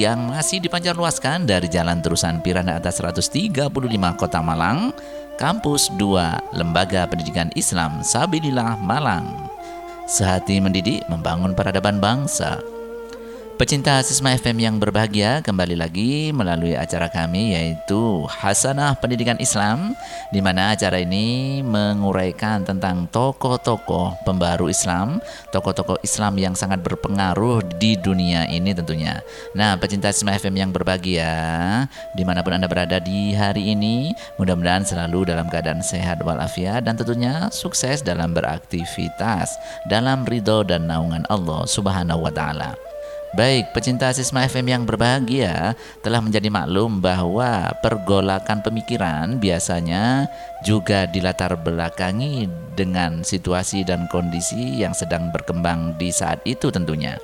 yang 0.00 0.32
masih 0.32 0.64
dipancar 0.64 0.96
luaskan 0.96 1.44
dari 1.44 1.68
Jalan 1.68 2.00
Terusan 2.00 2.40
Piranda 2.40 2.80
atas 2.80 3.04
135 3.04 3.68
Kota 4.16 4.40
Malang, 4.40 4.96
Kampus 5.36 5.92
2 6.00 6.56
Lembaga 6.56 7.04
Pendidikan 7.04 7.52
Islam 7.52 8.00
Sabinilah 8.00 8.80
Malang. 8.80 9.28
Sehati 10.08 10.56
mendidik 10.56 11.04
membangun 11.12 11.52
peradaban 11.52 12.00
bangsa. 12.00 12.56
Pecinta 13.54 14.02
Sisma 14.02 14.34
FM 14.34 14.58
yang 14.58 14.76
berbahagia 14.82 15.38
kembali 15.38 15.78
lagi 15.78 16.34
melalui 16.34 16.74
acara 16.74 17.06
kami 17.06 17.54
yaitu 17.54 18.26
Hasanah 18.26 18.98
Pendidikan 18.98 19.38
Islam 19.38 19.94
di 20.34 20.42
mana 20.42 20.74
acara 20.74 20.98
ini 20.98 21.62
menguraikan 21.62 22.66
tentang 22.66 23.06
tokoh-tokoh 23.14 24.26
pembaru 24.26 24.66
Islam, 24.66 25.22
tokoh-tokoh 25.54 26.02
Islam 26.02 26.34
yang 26.34 26.58
sangat 26.58 26.82
berpengaruh 26.82 27.62
di 27.78 27.94
dunia 27.94 28.50
ini 28.50 28.74
tentunya. 28.74 29.22
Nah, 29.54 29.78
pecinta 29.78 30.10
Sisma 30.10 30.34
FM 30.34 30.58
yang 30.58 30.70
berbahagia 30.74 31.30
di 32.18 32.26
mana 32.26 32.42
pun 32.42 32.58
Anda 32.58 32.66
berada 32.66 32.98
di 32.98 33.38
hari 33.38 33.70
ini, 33.70 34.10
mudah-mudahan 34.34 34.82
selalu 34.82 35.30
dalam 35.30 35.46
keadaan 35.46 35.78
sehat 35.78 36.26
walafiat 36.26 36.82
dan 36.82 36.98
tentunya 36.98 37.46
sukses 37.54 38.02
dalam 38.02 38.34
beraktivitas 38.34 39.54
dalam 39.86 40.26
ridho 40.26 40.66
dan 40.66 40.90
naungan 40.90 41.22
Allah 41.30 41.62
Subhanahu 41.70 42.26
wa 42.26 42.34
taala. 42.34 42.93
Baik, 43.34 43.74
pecinta 43.74 44.14
Sisma 44.14 44.46
FM 44.46 44.70
yang 44.70 44.82
berbahagia 44.86 45.74
telah 46.06 46.22
menjadi 46.22 46.54
maklum 46.54 47.02
bahwa 47.02 47.74
pergolakan 47.82 48.62
pemikiran 48.62 49.42
biasanya 49.42 50.30
juga 50.62 51.10
dilatar 51.10 51.58
belakangi 51.58 52.46
dengan 52.78 53.26
situasi 53.26 53.82
dan 53.82 54.06
kondisi 54.06 54.78
yang 54.78 54.94
sedang 54.94 55.34
berkembang 55.34 55.98
di 55.98 56.14
saat 56.14 56.46
itu 56.46 56.70
tentunya. 56.70 57.18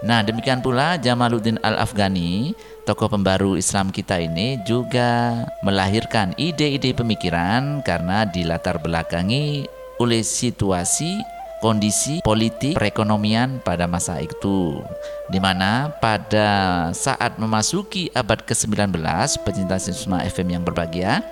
Nah, 0.00 0.24
demikian 0.24 0.64
pula 0.64 0.96
Jamaluddin 0.96 1.60
Al-Afghani, 1.60 2.56
tokoh 2.88 3.12
pembaru 3.12 3.60
Islam 3.60 3.92
kita 3.92 4.16
ini 4.16 4.56
juga 4.64 5.44
melahirkan 5.60 6.32
ide-ide 6.40 6.96
pemikiran 6.96 7.84
karena 7.84 8.24
dilatar 8.24 8.80
belakangi 8.80 9.68
oleh 10.00 10.24
situasi 10.24 11.35
kondisi 11.60 12.20
politik 12.20 12.76
perekonomian 12.76 13.60
pada 13.64 13.88
masa 13.88 14.20
itu 14.20 14.80
di 15.32 15.40
mana 15.40 15.90
pada 15.98 16.88
saat 16.92 17.40
memasuki 17.40 18.12
abad 18.12 18.44
ke-19 18.44 18.92
pecinta 19.42 19.76
Sisma 19.80 20.22
FM 20.24 20.60
yang 20.60 20.62
berbahagia 20.62 21.24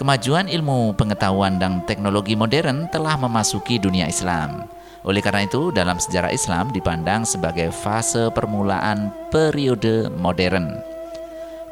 kemajuan 0.00 0.48
ilmu 0.48 0.96
pengetahuan 0.96 1.60
dan 1.60 1.84
teknologi 1.84 2.36
modern 2.36 2.88
telah 2.92 3.16
memasuki 3.16 3.80
dunia 3.80 4.08
Islam. 4.08 4.68
Oleh 5.06 5.22
karena 5.22 5.46
itu 5.46 5.70
dalam 5.70 6.02
sejarah 6.02 6.34
Islam 6.34 6.74
dipandang 6.74 7.22
sebagai 7.22 7.70
fase 7.70 8.26
permulaan 8.34 9.14
periode 9.30 10.10
modern 10.18 10.95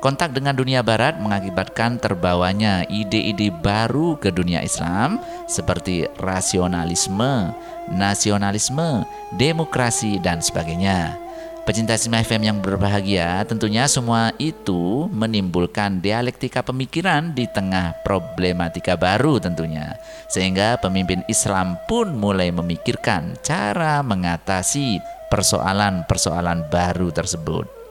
Kontak 0.05 0.37
dengan 0.37 0.53
dunia 0.53 0.85
barat 0.85 1.17
mengakibatkan 1.17 1.97
terbawanya 1.97 2.85
ide-ide 2.93 3.49
baru 3.49 4.21
ke 4.21 4.29
dunia 4.29 4.61
Islam 4.61 5.17
seperti 5.49 6.05
rasionalisme, 6.21 7.57
nasionalisme, 7.89 9.09
demokrasi, 9.41 10.21
dan 10.21 10.45
sebagainya. 10.45 11.17
Pecinta 11.65 11.97
Sima 11.97 12.21
FM 12.21 12.45
yang 12.45 12.59
berbahagia, 12.61 13.49
tentunya 13.49 13.89
semua 13.89 14.29
itu 14.37 15.09
menimbulkan 15.09 16.05
dialektika 16.05 16.61
pemikiran 16.61 17.33
di 17.33 17.49
tengah 17.49 17.97
problematika 18.05 19.01
baru 19.01 19.41
tentunya. 19.41 19.97
Sehingga 20.29 20.77
pemimpin 20.85 21.25
Islam 21.33 21.81
pun 21.89 22.13
mulai 22.13 22.53
memikirkan 22.53 23.41
cara 23.41 24.05
mengatasi 24.05 25.01
persoalan-persoalan 25.33 26.69
baru 26.69 27.09
tersebut. 27.09 27.84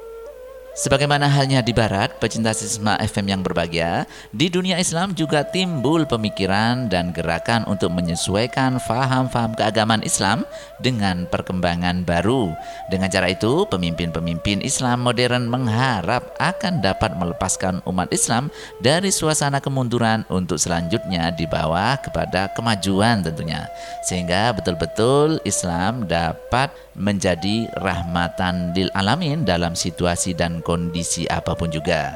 Sebagaimana 0.73 1.29
halnya 1.29 1.61
di 1.61 1.69
Barat, 1.69 2.17
pecinta 2.17 2.49
sisma 2.49 2.97
FM 2.97 3.29
yang 3.29 3.41
berbahagia, 3.45 4.09
di 4.33 4.49
dunia 4.49 4.81
Islam 4.81 5.13
juga 5.13 5.45
timbul 5.45 6.01
pemikiran 6.09 6.89
dan 6.89 7.13
gerakan 7.13 7.61
untuk 7.69 7.93
menyesuaikan 7.93 8.81
faham-faham 8.81 9.53
keagamaan 9.53 10.01
Islam 10.01 10.41
dengan 10.81 11.29
perkembangan 11.29 12.01
baru. 12.01 12.57
Dengan 12.89 13.05
cara 13.13 13.29
itu, 13.29 13.69
pemimpin-pemimpin 13.69 14.65
Islam 14.65 15.05
modern 15.05 15.45
mengharap 15.45 16.33
akan 16.41 16.81
dapat 16.81 17.21
melepaskan 17.21 17.85
umat 17.85 18.09
Islam 18.09 18.49
dari 18.81 19.13
suasana 19.13 19.61
kemunduran 19.61 20.25
untuk 20.33 20.57
selanjutnya 20.57 21.29
dibawa 21.37 22.01
kepada 22.01 22.49
kemajuan 22.57 23.21
tentunya. 23.21 23.69
Sehingga 24.09 24.49
betul-betul 24.57 25.37
Islam 25.45 26.09
dapat 26.09 26.73
menjadi 26.97 27.69
rahmatan 27.77 28.73
lil 28.73 28.89
alamin 28.97 29.45
dalam 29.45 29.77
situasi 29.77 30.33
dan 30.33 30.62
kondisi 30.63 31.27
apa 31.27 31.53
pun 31.53 31.69
juga. 31.69 32.15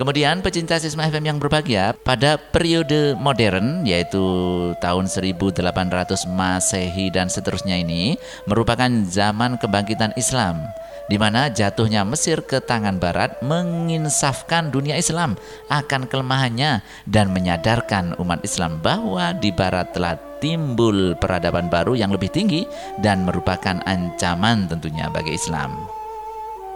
Kemudian 0.00 0.40
pecinta 0.40 0.80
Sisma 0.80 1.12
FM 1.12 1.28
yang 1.28 1.36
berbahagia, 1.36 1.92
pada 1.92 2.40
periode 2.40 3.12
modern 3.20 3.84
yaitu 3.84 4.24
tahun 4.80 5.04
1800 5.04 5.60
Masehi 6.24 7.12
dan 7.12 7.28
seterusnya 7.28 7.76
ini 7.76 8.16
merupakan 8.48 8.88
zaman 9.04 9.60
kebangkitan 9.60 10.16
Islam 10.16 10.56
di 11.10 11.20
mana 11.20 11.52
jatuhnya 11.52 12.06
Mesir 12.08 12.40
ke 12.40 12.64
tangan 12.64 12.96
Barat 12.96 13.44
menginsafkan 13.44 14.72
dunia 14.72 14.96
Islam 14.96 15.36
akan 15.68 16.08
kelemahannya 16.08 16.80
dan 17.04 17.34
menyadarkan 17.36 18.16
umat 18.22 18.40
Islam 18.40 18.78
bahwa 18.80 19.36
di 19.36 19.52
Barat 19.52 19.92
telah 19.92 20.16
timbul 20.40 21.12
peradaban 21.20 21.68
baru 21.68 21.92
yang 21.92 22.14
lebih 22.14 22.32
tinggi 22.32 22.64
dan 23.04 23.28
merupakan 23.28 23.82
ancaman 23.84 24.64
tentunya 24.70 25.12
bagi 25.12 25.36
Islam. 25.36 25.99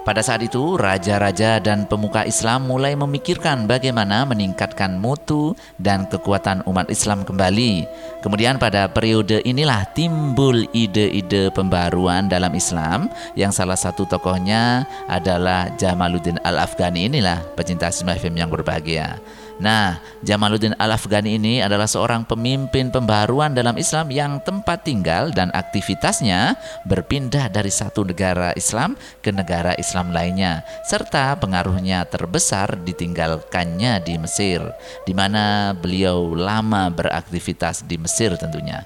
Pada 0.05 0.21
saat 0.21 0.45
itu, 0.45 0.77
raja-raja 0.77 1.57
dan 1.65 1.89
pemuka 1.89 2.29
Islam 2.29 2.69
mulai 2.69 2.93
memikirkan 2.93 3.65
bagaimana 3.65 4.29
meningkatkan 4.29 5.01
mutu 5.01 5.57
dan 5.81 6.05
kekuatan 6.05 6.61
umat 6.69 6.93
Islam 6.93 7.25
kembali. 7.25 7.89
Kemudian 8.21 8.61
pada 8.61 8.85
periode 8.85 9.41
inilah 9.49 9.89
timbul 9.97 10.69
ide-ide 10.77 11.49
pembaruan 11.57 12.29
dalam 12.29 12.53
Islam 12.53 13.09
yang 13.33 13.49
salah 13.49 13.81
satu 13.81 14.05
tokohnya 14.05 14.85
adalah 15.09 15.73
Jamaluddin 15.81 16.37
Al-Afghani 16.45 17.09
inilah 17.09 17.41
pecinta 17.57 17.89
Islam 17.89 18.37
yang 18.37 18.53
berbahagia. 18.53 19.17
Nah, 19.63 20.03
Jamaluddin 20.27 20.75
Al-Afghani 20.75 21.39
ini 21.39 21.55
adalah 21.63 21.87
seorang 21.87 22.27
pemimpin 22.27 22.91
pembaruan 22.91 23.55
dalam 23.55 23.79
Islam 23.79 24.11
yang 24.11 24.43
tempat 24.43 24.83
tinggal 24.83 25.31
dan 25.31 25.55
aktivitasnya 25.55 26.59
berpindah 26.83 27.47
dari 27.55 27.71
satu 27.71 28.03
negara 28.03 28.51
Islam 28.59 28.99
ke 29.23 29.31
negara 29.31 29.79
Islam 29.79 30.11
lainnya, 30.11 30.67
serta 30.83 31.39
pengaruhnya 31.39 32.03
terbesar 32.11 32.75
ditinggalkannya 32.83 34.03
di 34.03 34.19
Mesir, 34.19 34.59
di 35.07 35.15
mana 35.15 35.71
beliau 35.71 36.35
lama 36.35 36.91
beraktivitas 36.91 37.87
di 37.87 37.95
Mesir 37.95 38.35
tentunya. 38.35 38.83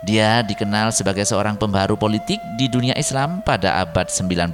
Dia 0.00 0.40
dikenal 0.40 0.96
sebagai 0.96 1.28
seorang 1.28 1.60
pembaru 1.60 1.92
politik 1.92 2.40
di 2.56 2.72
dunia 2.72 2.96
Islam 2.96 3.44
pada 3.44 3.84
abad 3.84 4.08
19 4.08 4.48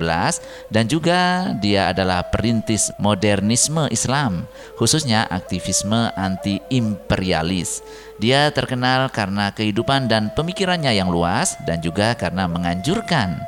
dan 0.75 0.85
juga 0.91 1.55
dia 1.62 1.95
adalah 1.95 2.26
perintis 2.26 2.91
modernisme 2.99 3.87
Islam, 3.95 4.50
khususnya 4.75 5.23
aktivisme 5.31 6.11
anti-imperialis. 6.19 7.87
Dia 8.19 8.50
terkenal 8.50 9.07
karena 9.15 9.55
kehidupan 9.55 10.11
dan 10.11 10.35
pemikirannya 10.35 10.91
yang 10.99 11.15
luas 11.15 11.55
dan 11.62 11.79
juga 11.79 12.19
karena 12.19 12.50
menganjurkan 12.50 13.38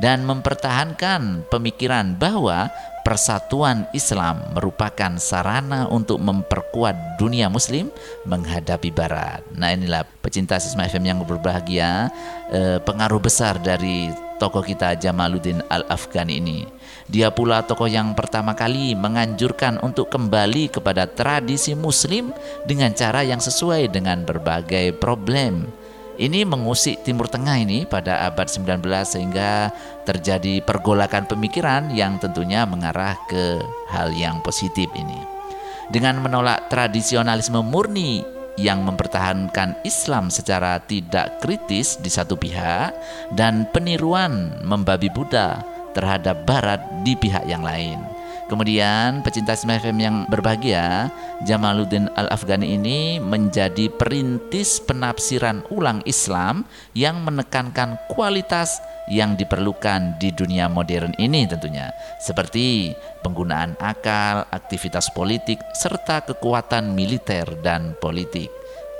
dan 0.00 0.24
mempertahankan 0.24 1.44
pemikiran 1.52 2.16
bahwa 2.16 2.72
persatuan 3.06 3.86
Islam 3.94 4.50
merupakan 4.50 5.14
sarana 5.22 5.86
untuk 5.86 6.18
memperkuat 6.18 7.22
dunia 7.22 7.46
muslim 7.46 7.86
menghadapi 8.26 8.90
barat. 8.90 9.46
Nah 9.54 9.70
inilah 9.70 10.02
pecinta 10.18 10.58
Sisma 10.58 10.90
FM 10.90 11.14
yang 11.14 11.22
berbahagia, 11.22 12.10
eh, 12.50 12.82
pengaruh 12.82 13.22
besar 13.22 13.62
dari 13.62 14.10
tokoh 14.42 14.66
kita 14.66 14.98
Jamaluddin 14.98 15.62
Al-Afghani 15.70 16.34
ini. 16.42 16.66
Dia 17.06 17.30
pula 17.30 17.62
tokoh 17.62 17.86
yang 17.86 18.10
pertama 18.18 18.58
kali 18.58 18.98
menganjurkan 18.98 19.78
untuk 19.86 20.10
kembali 20.10 20.74
kepada 20.74 21.06
tradisi 21.06 21.78
muslim 21.78 22.34
dengan 22.66 22.90
cara 22.90 23.22
yang 23.22 23.38
sesuai 23.38 23.86
dengan 23.86 24.26
berbagai 24.26 24.98
problem 24.98 25.70
ini 26.16 26.44
mengusik 26.48 27.04
Timur 27.04 27.28
Tengah 27.28 27.60
ini 27.60 27.84
pada 27.84 28.24
abad 28.28 28.48
19 28.48 28.80
sehingga 29.04 29.68
terjadi 30.08 30.64
pergolakan 30.64 31.28
pemikiran 31.28 31.92
yang 31.92 32.16
tentunya 32.16 32.64
mengarah 32.64 33.16
ke 33.28 33.60
hal 33.92 34.12
yang 34.12 34.40
positif 34.40 34.88
ini. 34.96 35.20
Dengan 35.86 36.18
menolak 36.18 36.66
tradisionalisme 36.66 37.62
murni 37.62 38.24
yang 38.56 38.82
mempertahankan 38.82 39.84
Islam 39.84 40.32
secara 40.32 40.80
tidak 40.82 41.38
kritis 41.44 42.00
di 42.00 42.08
satu 42.08 42.34
pihak 42.34 42.96
dan 43.36 43.68
peniruan 43.70 44.56
membabi 44.64 45.12
Buddha 45.12 45.60
terhadap 45.92 46.44
barat 46.48 46.80
di 47.04 47.12
pihak 47.16 47.44
yang 47.44 47.64
lain. 47.64 48.00
Kemudian 48.46 49.26
pecinta 49.26 49.58
FM 49.58 49.98
yang 49.98 50.16
berbahagia, 50.30 51.10
Jamaluddin 51.42 52.06
Al-Afghani 52.14 52.78
ini 52.78 53.18
menjadi 53.18 53.90
perintis 53.90 54.78
penafsiran 54.78 55.66
ulang 55.74 55.98
Islam 56.06 56.62
yang 56.94 57.26
menekankan 57.26 57.98
kualitas 58.06 58.78
yang 59.10 59.34
diperlukan 59.34 60.18
di 60.22 60.30
dunia 60.30 60.70
modern 60.70 61.14
ini 61.18 61.46
tentunya 61.46 61.90
seperti 62.22 62.94
penggunaan 63.26 63.74
akal, 63.82 64.46
aktivitas 64.54 65.10
politik 65.10 65.58
serta 65.74 66.22
kekuatan 66.22 66.94
militer 66.94 67.46
dan 67.66 67.98
politik. 67.98 68.50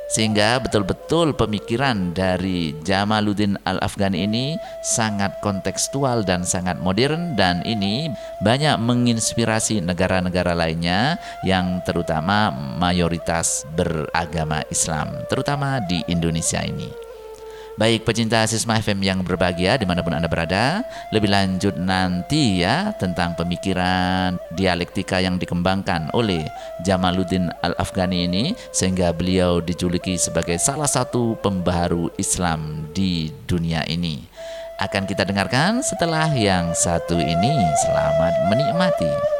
Sehingga 0.06 0.62
betul-betul 0.62 1.34
pemikiran 1.34 2.14
dari 2.14 2.70
Jamaluddin 2.86 3.58
Al-Afghani 3.66 4.22
ini 4.22 4.54
sangat 4.86 5.42
kontekstual 5.42 6.22
dan 6.22 6.46
sangat 6.46 6.78
modern 6.78 7.34
dan 7.34 7.62
ini 7.66 8.10
banyak 8.38 8.78
menginspirasi 8.78 9.82
negara-negara 9.82 10.54
lainnya 10.54 11.18
yang 11.42 11.82
terutama 11.82 12.54
mayoritas 12.54 13.66
beragama 13.74 14.62
Islam, 14.70 15.10
terutama 15.26 15.82
di 15.82 16.06
Indonesia 16.06 16.62
ini. 16.62 17.05
Baik 17.76 18.08
pecinta 18.08 18.40
Sisma 18.48 18.80
FM 18.80 19.04
yang 19.04 19.20
berbahagia 19.20 19.76
di 19.76 19.84
mana 19.84 20.00
pun 20.00 20.16
Anda 20.16 20.32
berada 20.32 20.80
Lebih 21.12 21.28
lanjut 21.28 21.76
nanti 21.76 22.64
ya 22.64 22.96
tentang 22.96 23.36
pemikiran 23.36 24.40
dialektika 24.56 25.20
yang 25.20 25.36
dikembangkan 25.36 26.08
oleh 26.16 26.48
Jamaluddin 26.88 27.52
Al-Afghani 27.60 28.32
ini 28.32 28.56
Sehingga 28.72 29.12
beliau 29.12 29.60
dijuluki 29.60 30.16
sebagai 30.16 30.56
salah 30.56 30.88
satu 30.88 31.36
pembaharu 31.44 32.08
Islam 32.16 32.88
di 32.96 33.28
dunia 33.44 33.84
ini. 33.84 34.24
Akan 34.80 35.04
kita 35.04 35.28
dengarkan 35.28 35.84
setelah 35.84 36.32
yang 36.32 36.72
satu 36.72 37.20
ini. 37.20 37.54
Selamat 37.84 38.32
menikmati 38.48 39.35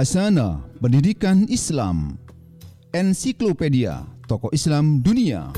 Hasana 0.00 0.64
Pendidikan 0.80 1.44
Islam. 1.52 2.16
Ensiklopedia 2.88 4.00
Tokoh 4.24 4.48
Islam 4.48 5.04
Dunia 5.04 5.52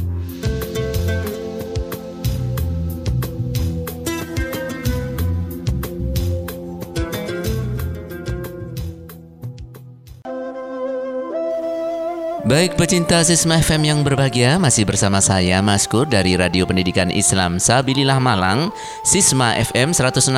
Baik 12.52 12.76
pecinta 12.76 13.24
Sisma 13.24 13.64
FM 13.64 13.80
yang 13.88 14.00
berbahagia 14.04 14.60
Masih 14.60 14.84
bersama 14.84 15.24
saya 15.24 15.64
Maskur 15.64 16.04
dari 16.04 16.36
Radio 16.36 16.68
Pendidikan 16.68 17.08
Islam 17.08 17.56
Sabilillah 17.56 18.20
Malang 18.20 18.68
Sisma 19.00 19.56
FM 19.56 19.96
106,7 19.96 20.36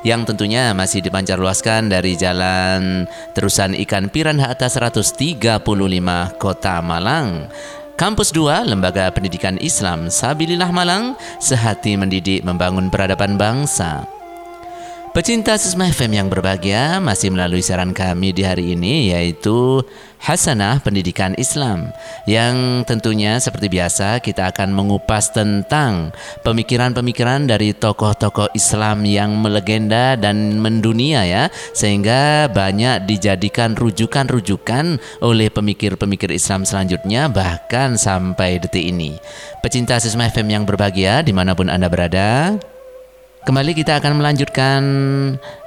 Yang 0.00 0.20
tentunya 0.24 0.72
masih 0.72 1.04
dipancarluaskan 1.04 1.92
dari 1.92 2.16
jalan 2.16 3.04
Terusan 3.36 3.76
Ikan 3.76 4.08
Piranha 4.08 4.48
atas 4.48 4.80
135 4.80 5.60
Kota 6.40 6.80
Malang. 6.80 7.52
Kampus 8.00 8.32
2 8.32 8.72
Lembaga 8.72 9.12
Pendidikan 9.12 9.60
Islam 9.60 10.08
Sabilillah 10.08 10.72
Malang 10.72 11.20
Sehati 11.36 12.00
mendidik 12.00 12.48
membangun 12.48 12.88
peradaban 12.88 13.36
bangsa 13.36 14.19
Pecinta 15.10 15.58
Sisma 15.58 15.90
FM 15.90 16.22
yang 16.22 16.28
berbahagia 16.30 17.02
masih 17.02 17.34
melalui 17.34 17.66
saran 17.66 17.90
kami 17.90 18.30
di 18.30 18.46
hari 18.46 18.78
ini 18.78 19.10
yaitu 19.10 19.82
Hasanah 20.22 20.78
Pendidikan 20.86 21.34
Islam 21.34 21.90
yang 22.30 22.86
tentunya 22.86 23.34
seperti 23.42 23.66
biasa 23.66 24.22
kita 24.22 24.54
akan 24.54 24.70
mengupas 24.70 25.34
tentang 25.34 26.14
pemikiran-pemikiran 26.46 27.42
dari 27.50 27.74
tokoh-tokoh 27.74 28.54
Islam 28.54 29.02
yang 29.02 29.34
melegenda 29.34 30.14
dan 30.14 30.62
mendunia 30.62 31.26
ya 31.26 31.50
sehingga 31.74 32.46
banyak 32.46 33.10
dijadikan 33.10 33.74
rujukan-rujukan 33.74 35.02
oleh 35.26 35.50
pemikir-pemikir 35.50 36.30
Islam 36.30 36.62
selanjutnya 36.62 37.26
bahkan 37.26 37.98
sampai 37.98 38.62
detik 38.62 38.86
ini. 38.86 39.18
Pecinta 39.58 39.98
Sisma 39.98 40.30
FM 40.30 40.54
yang 40.54 40.62
berbahagia 40.62 41.26
di 41.26 41.34
mana 41.34 41.58
pun 41.58 41.66
Anda 41.66 41.90
berada 41.90 42.54
Kembali 43.40 43.72
kita 43.72 43.96
akan 43.96 44.20
melanjutkan 44.20 44.82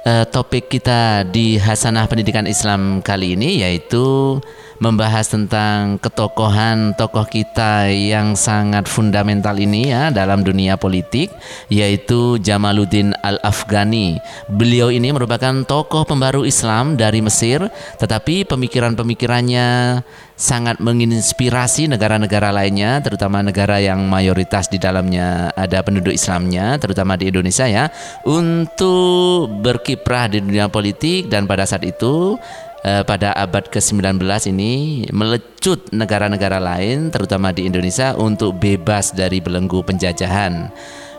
uh, 0.06 0.24
topik 0.30 0.70
kita 0.70 1.26
di 1.26 1.58
Hasanah 1.58 2.06
Pendidikan 2.06 2.46
Islam 2.46 3.02
kali 3.02 3.34
ini 3.34 3.66
yaitu 3.66 4.38
membahas 4.82 5.30
tentang 5.30 5.98
ketokohan 6.02 6.96
tokoh 6.98 7.26
kita 7.26 7.90
yang 7.90 8.34
sangat 8.34 8.90
fundamental 8.90 9.54
ini 9.54 9.94
ya 9.94 10.10
dalam 10.10 10.42
dunia 10.42 10.74
politik 10.74 11.30
yaitu 11.70 12.38
Jamaluddin 12.42 13.14
Al-Afghani. 13.22 14.18
Beliau 14.50 14.90
ini 14.90 15.14
merupakan 15.14 15.62
tokoh 15.62 16.02
pembaru 16.06 16.42
Islam 16.42 16.98
dari 16.98 17.22
Mesir 17.22 17.62
tetapi 18.00 18.46
pemikiran-pemikirannya 18.48 20.02
sangat 20.34 20.82
menginspirasi 20.82 21.86
negara-negara 21.86 22.50
lainnya 22.50 22.98
terutama 22.98 23.38
negara 23.38 23.78
yang 23.78 24.02
mayoritas 24.10 24.66
di 24.66 24.82
dalamnya 24.82 25.54
ada 25.54 25.78
penduduk 25.86 26.10
Islamnya 26.10 26.74
terutama 26.82 27.14
di 27.14 27.30
Indonesia 27.30 27.70
ya 27.70 27.86
untuk 28.26 29.46
berkiprah 29.62 30.34
di 30.34 30.42
dunia 30.42 30.66
politik 30.66 31.30
dan 31.30 31.46
pada 31.46 31.62
saat 31.62 31.86
itu 31.86 32.34
eh, 32.84 33.02
pada 33.02 33.32
abad 33.32 33.66
ke-19 33.72 34.20
ini 34.52 35.04
melecut 35.10 35.90
negara-negara 35.90 36.60
lain 36.60 37.08
terutama 37.08 37.50
di 37.50 37.64
Indonesia 37.66 38.14
untuk 38.14 38.60
bebas 38.60 39.16
dari 39.16 39.40
belenggu 39.40 39.82
penjajahan. 39.82 40.70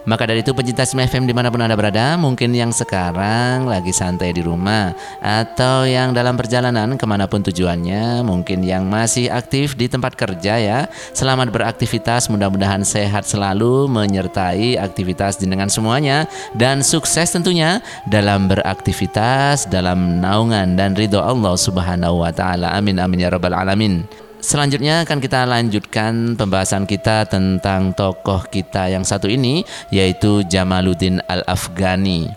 Maka 0.06 0.30
dari 0.30 0.46
itu 0.46 0.54
pencinta 0.54 0.86
Sma 0.86 1.10
FM 1.10 1.26
di 1.26 1.34
mana 1.34 1.50
pun 1.50 1.58
Anda 1.58 1.74
berada 1.74 2.14
Mungkin 2.14 2.54
yang 2.54 2.70
sekarang 2.70 3.66
lagi 3.66 3.90
santai 3.90 4.38
di 4.38 4.46
rumah 4.46 4.94
Atau 5.18 5.90
yang 5.90 6.14
dalam 6.14 6.38
perjalanan 6.38 6.94
ke 6.94 7.06
mana 7.10 7.26
pun 7.26 7.42
tujuannya 7.42 8.22
Mungkin 8.22 8.62
yang 8.62 8.86
masih 8.86 9.34
aktif 9.34 9.74
di 9.74 9.90
tempat 9.90 10.14
kerja 10.14 10.62
ya. 10.62 10.80
Selamat 11.18 11.50
beraktivitas 11.50 12.30
mudah-mudahan 12.30 12.86
sehat 12.86 13.26
selalu 13.26 13.90
Menyertai 13.90 14.78
aktivitas 14.78 15.42
jenengan 15.42 15.74
semuanya 15.74 16.30
Dan 16.54 16.86
sukses 16.86 17.34
tentunya 17.34 17.82
dalam 18.06 18.46
beraktivitas 18.46 19.66
Dalam 19.66 20.22
naungan 20.22 20.78
dan 20.78 20.94
ridho 20.94 21.18
Allah 21.18 21.58
subhanahu 21.58 22.22
wa 22.22 22.30
ta'ala. 22.30 22.78
Amin 22.78 23.02
amin 23.02 23.26
ya 23.26 23.34
rabbal 23.34 23.58
alamin 23.58 24.25
Selanjutnya 24.46 25.02
akan 25.02 25.18
kita 25.18 25.42
lanjutkan 25.50 26.38
pembahasan 26.38 26.86
kita 26.86 27.26
tentang 27.26 27.98
tokoh 27.98 28.46
kita 28.46 28.94
yang 28.94 29.02
satu 29.02 29.26
ini 29.26 29.66
yaitu 29.90 30.46
Jamaluddin 30.46 31.18
Al-Afghani. 31.26 32.30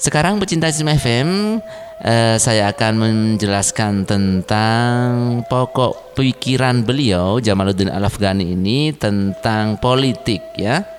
Sekarang 0.00 0.40
pecinta 0.40 0.72
Sim 0.72 0.88
FM 0.88 1.60
eh, 2.00 2.40
saya 2.40 2.72
akan 2.72 2.92
menjelaskan 2.96 4.08
tentang 4.08 5.44
pokok 5.44 6.16
pikiran 6.16 6.80
beliau 6.80 7.36
Jamaluddin 7.36 7.92
Al-Afghani 7.92 8.56
ini 8.56 8.96
tentang 8.96 9.76
politik 9.76 10.40
ya. 10.56 10.95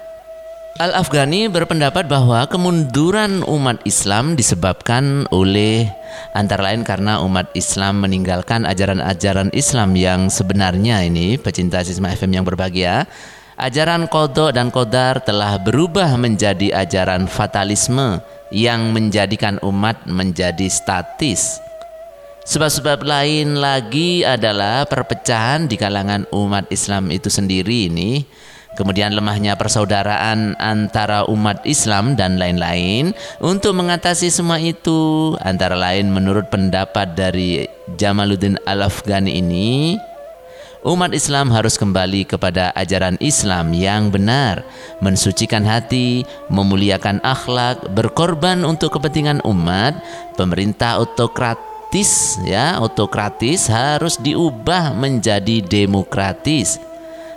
Al-Afghani 0.78 1.50
berpendapat 1.50 2.06
bahwa 2.06 2.46
kemunduran 2.46 3.42
umat 3.50 3.82
Islam 3.82 4.38
disebabkan 4.38 5.26
oleh 5.34 5.90
antara 6.38 6.70
lain 6.70 6.86
karena 6.86 7.18
umat 7.26 7.50
Islam 7.58 8.06
meninggalkan 8.06 8.62
ajaran-ajaran 8.62 9.50
Islam 9.58 9.98
yang 9.98 10.30
sebenarnya 10.30 11.02
ini 11.02 11.42
pecinta 11.42 11.82
Sisma 11.82 12.14
FM 12.14 12.38
yang 12.38 12.46
berbahagia. 12.46 13.10
Ajaran 13.58 14.06
kodok 14.06 14.54
dan 14.54 14.70
kodar 14.70 15.18
telah 15.26 15.58
berubah 15.58 16.14
menjadi 16.14 16.70
ajaran 16.86 17.26
fatalisme 17.26 18.22
yang 18.54 18.94
menjadikan 18.94 19.58
umat 19.66 20.06
menjadi 20.06 20.70
statis. 20.70 21.58
Sebab-sebab 22.46 23.02
lain 23.02 23.58
lagi 23.58 24.22
adalah 24.22 24.86
perpecahan 24.86 25.66
di 25.66 25.74
kalangan 25.74 26.30
umat 26.30 26.70
Islam 26.70 27.10
itu 27.10 27.34
sendiri 27.34 27.90
ini 27.90 28.22
kemudian 28.78 29.12
lemahnya 29.18 29.58
persaudaraan 29.58 30.54
antara 30.62 31.26
umat 31.26 31.66
Islam 31.66 32.14
dan 32.14 32.38
lain-lain. 32.38 33.18
Untuk 33.42 33.74
mengatasi 33.74 34.30
semua 34.30 34.62
itu, 34.62 35.34
antara 35.42 35.74
lain 35.74 36.14
menurut 36.14 36.54
pendapat 36.54 37.18
dari 37.18 37.66
Jamaluddin 37.98 38.62
Al-Afghani 38.70 39.34
ini, 39.42 39.98
umat 40.86 41.12
Islam 41.18 41.50
harus 41.50 41.74
kembali 41.76 42.30
kepada 42.30 42.70
ajaran 42.78 43.18
Islam 43.18 43.74
yang 43.74 44.14
benar, 44.14 44.62
mensucikan 45.02 45.66
hati, 45.66 46.22
memuliakan 46.54 47.18
akhlak, 47.26 47.82
berkorban 47.98 48.62
untuk 48.62 48.94
kepentingan 49.02 49.42
umat, 49.42 49.98
pemerintah 50.38 51.02
autokratis 51.02 52.38
ya, 52.46 52.78
autokratis 52.78 53.66
harus 53.74 54.22
diubah 54.22 54.94
menjadi 54.94 55.66
demokratis 55.66 56.78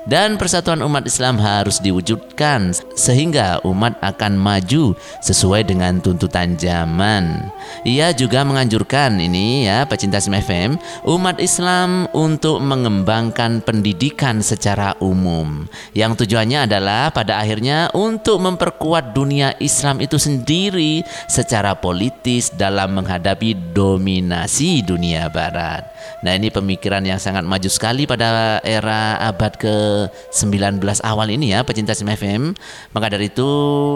dan 0.08 0.40
persatuan 0.40 0.80
umat 0.80 1.04
Islam 1.04 1.36
harus 1.36 1.82
diwujudkan 1.82 2.72
sehingga 2.96 3.60
umat 3.66 3.98
akan 4.00 4.36
maju 4.38 4.96
sesuai 5.20 5.68
dengan 5.68 6.00
tuntutan 6.00 6.56
zaman. 6.56 7.52
Ia 7.84 8.12
juga 8.16 8.44
menganjurkan 8.44 9.20
ini 9.20 9.68
ya 9.68 9.84
pecinta 9.84 10.20
FM 10.20 10.76
umat 11.08 11.40
Islam 11.42 12.08
untuk 12.12 12.60
mengembangkan 12.62 13.64
pendidikan 13.64 14.40
secara 14.44 14.94
umum 15.00 15.66
yang 15.96 16.14
tujuannya 16.14 16.70
adalah 16.70 17.10
pada 17.10 17.40
akhirnya 17.42 17.90
untuk 17.96 18.38
memperkuat 18.40 19.16
dunia 19.16 19.56
Islam 19.58 19.98
itu 20.04 20.16
sendiri 20.20 21.02
secara 21.26 21.74
politis 21.74 22.52
dalam 22.54 22.94
menghadapi 22.94 23.74
dominasi 23.74 24.84
dunia 24.84 25.26
barat. 25.32 25.88
Nah, 26.20 26.36
ini 26.36 26.52
pemikiran 26.52 27.00
yang 27.04 27.16
sangat 27.16 27.44
maju 27.44 27.68
sekali 27.68 28.04
pada 28.04 28.60
era 28.60 29.16
abad 29.20 29.56
ke-19 29.90 30.78
awal 31.02 31.28
ini 31.34 31.50
ya, 31.50 31.66
pecinta 31.66 31.92
Sim 31.96 32.06
FM. 32.06 32.54
Maka 32.94 33.10
dari 33.10 33.26
itu, 33.26 33.50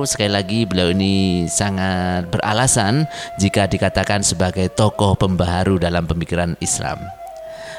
sekali 0.07 0.30
lagi 0.35 0.66
beliau 0.66 0.90
ini 0.90 1.46
sangat 1.46 2.30
beralasan 2.35 3.07
jika 3.38 3.70
dikatakan 3.70 4.26
sebagai 4.26 4.66
tokoh 4.74 5.14
pembaharu 5.14 5.78
dalam 5.78 6.04
pemikiran 6.11 6.59
Islam. 6.59 6.98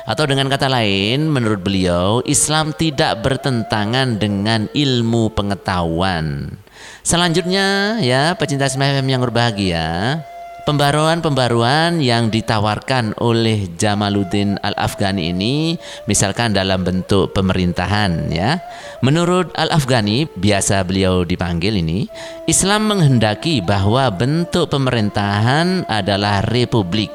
Atau 0.06 0.30
dengan 0.30 0.46
kata 0.46 0.70
lain, 0.70 1.34
menurut 1.34 1.66
beliau, 1.66 2.22
Islam 2.30 2.78
tidak 2.78 3.26
bertentangan 3.26 4.22
dengan 4.22 4.70
ilmu 4.70 5.34
pengetahuan. 5.34 6.54
Selanjutnya, 7.02 7.98
ya, 8.06 8.38
pecinta 8.38 8.70
Sim 8.70 8.86
FM 8.86 9.10
yang 9.10 9.22
berbahagia, 9.26 10.22
Pembaruan-pembaruan 10.66 12.02
yang 12.02 12.34
ditawarkan 12.34 13.22
oleh 13.22 13.70
Jamaluddin 13.78 14.58
Al-Afghani 14.66 15.30
ini 15.30 15.78
misalkan 16.10 16.58
dalam 16.58 16.82
bentuk 16.82 17.38
pemerintahan 17.38 18.34
ya. 18.34 18.58
Menurut 19.06 19.54
Al-Afghani, 19.54 20.26
biasa 20.34 20.82
beliau 20.82 21.22
dipanggil 21.22 21.78
ini, 21.78 22.10
Islam 22.50 22.90
menghendaki 22.90 23.62
bahwa 23.62 24.10
bentuk 24.10 24.74
pemerintahan 24.74 25.86
adalah 25.86 26.42
republik 26.50 27.14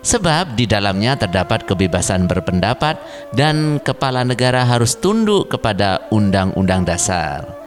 Sebab 0.00 0.56
di 0.56 0.64
dalamnya 0.64 1.12
terdapat 1.12 1.68
kebebasan 1.68 2.24
berpendapat 2.24 2.96
dan 3.36 3.76
kepala 3.84 4.24
negara 4.24 4.64
harus 4.64 4.96
tunduk 4.96 5.52
kepada 5.52 6.08
undang-undang 6.08 6.88
dasar. 6.88 7.59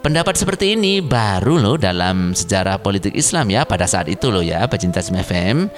Pendapat 0.00 0.32
seperti 0.32 0.80
ini 0.80 1.04
baru 1.04 1.60
loh 1.60 1.76
dalam 1.76 2.32
sejarah 2.32 2.80
politik 2.80 3.12
Islam 3.12 3.52
ya 3.52 3.68
pada 3.68 3.84
saat 3.84 4.08
itu 4.08 4.32
loh 4.32 4.40
ya 4.40 4.64
pecinta 4.64 5.04
FM 5.04 5.68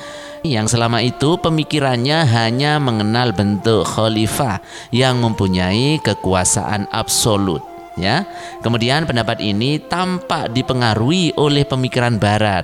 yang 0.47 0.71
selama 0.71 1.03
itu 1.03 1.43
pemikirannya 1.43 2.23
hanya 2.31 2.79
mengenal 2.79 3.35
bentuk 3.35 3.83
khalifah 3.83 4.63
yang 4.95 5.19
mempunyai 5.19 5.99
kekuasaan 6.07 6.87
absolut 6.95 7.67
ya. 7.99 8.23
Kemudian 8.63 9.11
pendapat 9.11 9.43
ini 9.43 9.83
tampak 9.83 10.55
dipengaruhi 10.55 11.35
oleh 11.35 11.67
pemikiran 11.67 12.15
barat 12.23 12.63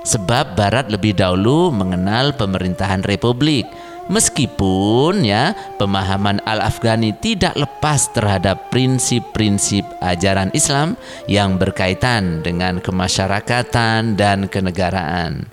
sebab 0.00 0.56
barat 0.56 0.88
lebih 0.88 1.12
dahulu 1.12 1.76
mengenal 1.76 2.32
pemerintahan 2.40 3.04
republik 3.04 3.68
Meskipun 4.06 5.26
ya 5.26 5.50
pemahaman 5.82 6.38
Al-Afghani 6.46 7.10
tidak 7.18 7.58
lepas 7.58 8.06
terhadap 8.14 8.70
prinsip-prinsip 8.70 9.82
ajaran 9.98 10.54
Islam 10.54 10.94
yang 11.26 11.58
berkaitan 11.58 12.46
dengan 12.46 12.78
kemasyarakatan 12.78 14.14
dan 14.14 14.46
kenegaraan. 14.46 15.50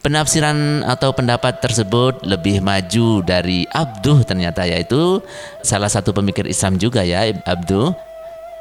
Penafsiran 0.00 0.80
atau 0.80 1.12
pendapat 1.12 1.60
tersebut 1.60 2.24
lebih 2.24 2.64
maju 2.64 3.20
dari 3.20 3.68
Abduh 3.68 4.24
ternyata 4.24 4.64
yaitu 4.64 5.20
salah 5.60 5.92
satu 5.92 6.16
pemikir 6.16 6.48
Islam 6.48 6.80
juga 6.80 7.04
ya 7.04 7.28
Abduh 7.44 7.92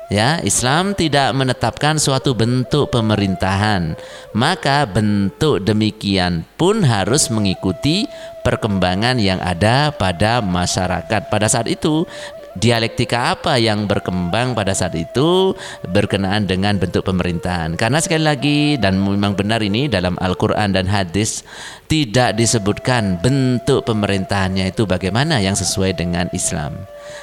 Ya, 0.09 0.41
Islam 0.41 0.97
tidak 0.97 1.37
menetapkan 1.37 2.01
suatu 2.01 2.33
bentuk 2.33 2.89
pemerintahan, 2.89 3.93
maka 4.33 4.89
bentuk 4.89 5.61
demikian 5.61 6.49
pun 6.57 6.81
harus 6.81 7.29
mengikuti 7.29 8.09
perkembangan 8.41 9.21
yang 9.21 9.37
ada 9.37 9.93
pada 9.93 10.41
masyarakat. 10.41 11.29
Pada 11.29 11.45
saat 11.45 11.69
itu 11.69 12.09
dialektika 12.57 13.37
apa 13.37 13.61
yang 13.61 13.85
berkembang 13.85 14.57
pada 14.57 14.73
saat 14.73 14.97
itu 14.97 15.53
berkenaan 15.85 16.49
dengan 16.49 16.81
bentuk 16.81 17.05
pemerintahan. 17.05 17.77
Karena 17.77 18.01
sekali 18.01 18.23
lagi 18.25 18.59
dan 18.81 18.97
memang 18.97 19.37
benar 19.37 19.61
ini 19.61 19.85
dalam 19.85 20.17
Al-Qur'an 20.17 20.73
dan 20.73 20.89
hadis 20.89 21.45
tidak 21.85 22.37
disebutkan 22.37 23.21
bentuk 23.21 23.85
pemerintahannya 23.85 24.69
itu 24.73 24.89
bagaimana 24.89 25.41
yang 25.41 25.53
sesuai 25.53 25.97
dengan 25.97 26.29
Islam. 26.33 26.73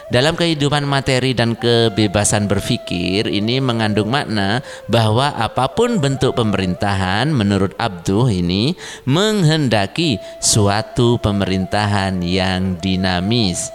Dalam 0.07 0.39
kehidupan 0.39 0.87
materi 0.87 1.35
dan 1.35 1.59
kebebasan 1.59 2.47
berpikir 2.47 3.27
ini 3.27 3.59
mengandung 3.59 4.11
makna 4.11 4.63
bahwa 4.87 5.35
apa 5.35 5.67
pun 5.75 5.99
bentuk 5.99 6.39
pemerintahan 6.39 7.31
menurut 7.31 7.75
Abduh 7.75 8.31
ini 8.31 8.79
menghendaki 9.03 10.23
suatu 10.39 11.19
pemerintahan 11.19 12.23
yang 12.23 12.79
dinamis. 12.79 13.75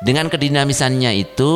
Dengan 0.00 0.32
kedinamisannya 0.32 1.12
itu 1.20 1.54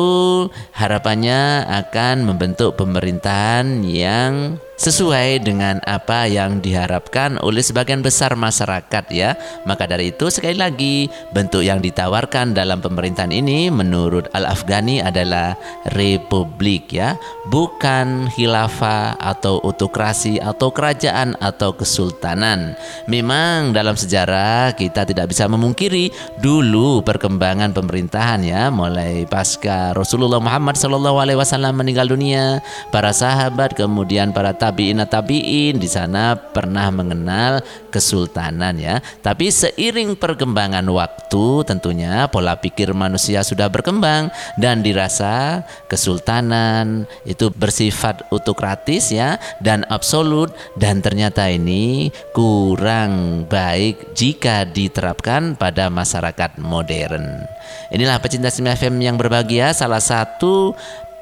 harapannya 0.77 1.65
akan 1.65 2.29
membentuk 2.29 2.77
pemerintahan 2.77 3.81
yang 3.81 4.61
sesuai 4.75 5.43
dengan 5.43 5.79
apa 5.87 6.27
yang 6.27 6.59
diharapkan 6.59 7.39
oleh 7.39 7.63
sebagian 7.63 8.03
besar 8.03 8.35
masyarakat 8.35 9.05
ya. 9.11 9.39
Maka 9.63 9.87
dari 9.87 10.11
itu 10.11 10.27
sekali 10.27 10.55
lagi 10.59 11.07
bentuk 11.31 11.63
yang 11.63 11.79
ditawarkan 11.79 12.51
dalam 12.51 12.83
pemerintahan 12.83 13.31
ini 13.31 13.71
menurut 13.71 14.27
Al-Afghani 14.35 14.99
adalah 14.99 15.55
republik 15.95 16.91
ya, 16.91 17.15
bukan 17.47 18.27
khilafah 18.35 19.15
atau 19.19 19.63
autokrasi 19.63 20.37
atau 20.43 20.69
kerajaan 20.71 21.39
atau 21.39 21.71
kesultanan. 21.73 22.75
Memang 23.07 23.71
dalam 23.71 23.95
sejarah 23.95 24.75
kita 24.75 25.07
tidak 25.07 25.31
bisa 25.31 25.47
memungkiri 25.47 26.11
dulu 26.43 26.99
perkembangan 27.01 27.71
pemerintahan 27.71 28.43
ya, 28.43 28.67
mulai 28.67 29.23
pasca 29.25 29.95
Rasulullah 29.95 30.43
Muhammad 30.43 30.75
SAW 30.75 31.71
meninggal 31.71 32.11
dunia, 32.11 32.59
para 32.91 33.15
sahabat 33.15 33.73
kemudian 33.73 34.35
para 34.35 34.51
tabiin 34.65 35.05
tabiin 35.05 35.77
di 35.77 35.85
sana 35.85 36.33
pernah 36.33 36.89
mengenal 36.89 37.61
kesultanan 37.93 38.73
ya. 38.81 38.97
Tapi 39.21 39.53
seiring 39.53 40.17
perkembangan 40.17 40.83
waktu 40.89 41.61
tentunya 41.69 42.25
pola 42.33 42.57
pikir 42.57 42.97
manusia 42.97 43.45
sudah 43.45 43.69
berkembang 43.69 44.33
dan 44.57 44.81
dirasa 44.81 45.61
kesultanan 45.85 47.05
itu 47.29 47.53
bersifat 47.53 48.25
autokratis 48.33 49.13
ya 49.13 49.37
dan 49.61 49.85
absolut 49.93 50.49
dan 50.73 51.05
ternyata 51.05 51.45
ini 51.45 52.09
kurang 52.33 53.45
baik 53.45 54.17
jika 54.17 54.65
diterapkan 54.65 55.53
pada 55.53 55.93
masyarakat 55.93 56.57
modern. 56.57 57.45
Inilah 57.93 58.17
pecinta 58.17 58.49
Sim 58.49 58.65
FM 58.65 58.97
yang 58.97 59.15
berbahagia 59.15 59.69
salah 59.73 60.01
satu 60.01 60.73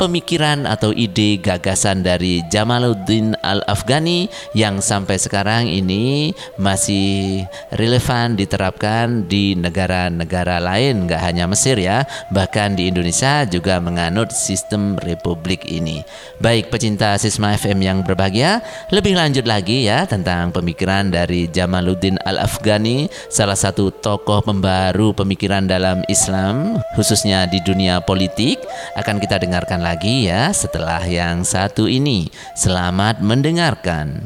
pemikiran 0.03 0.67
atau 0.67 0.91
ide 0.91 1.39
gagasan 1.39 2.03
dari 2.03 2.43
Jamaluddin 2.51 3.39
Al-Afghani 3.39 4.27
yang 4.51 4.83
sampai 4.83 5.15
sekarang 5.15 5.71
ini 5.71 6.35
masih 6.59 7.47
relevan 7.71 8.35
diterapkan 8.35 9.23
di 9.31 9.55
negara-negara 9.55 10.59
lain 10.59 11.07
nggak 11.07 11.21
hanya 11.23 11.47
Mesir 11.47 11.79
ya 11.79 12.03
bahkan 12.35 12.75
di 12.75 12.91
Indonesia 12.91 13.47
juga 13.47 13.79
menganut 13.79 14.35
sistem 14.35 14.99
republik 14.99 15.63
ini. 15.71 16.03
Baik 16.43 16.67
pecinta 16.67 17.15
Sisma 17.15 17.55
FM 17.55 17.79
yang 17.79 17.97
berbahagia 18.03 18.59
lebih 18.91 19.15
lanjut 19.15 19.47
lagi 19.47 19.87
ya 19.87 20.03
tentang 20.03 20.51
pemikiran 20.51 21.07
dari 21.07 21.47
Jamaluddin 21.47 22.19
Al-Afghani 22.27 23.07
salah 23.31 23.55
satu 23.55 23.87
tokoh 23.87 24.43
pembaru 24.43 25.15
pemikiran 25.15 25.63
dalam 25.63 26.03
Islam 26.11 26.83
khususnya 26.99 27.47
di 27.47 27.63
dunia 27.63 28.03
politik. 28.03 28.59
Akan 28.99 29.21
kita 29.21 29.37
dengarkan 29.37 29.79
lagi 29.79 29.92
ya 30.25 30.49
setelah 30.49 31.05
yang 31.05 31.45
satu 31.45 31.85
ini. 31.85 32.33
Selamat 32.57 33.21
mendengarkan. 33.21 34.25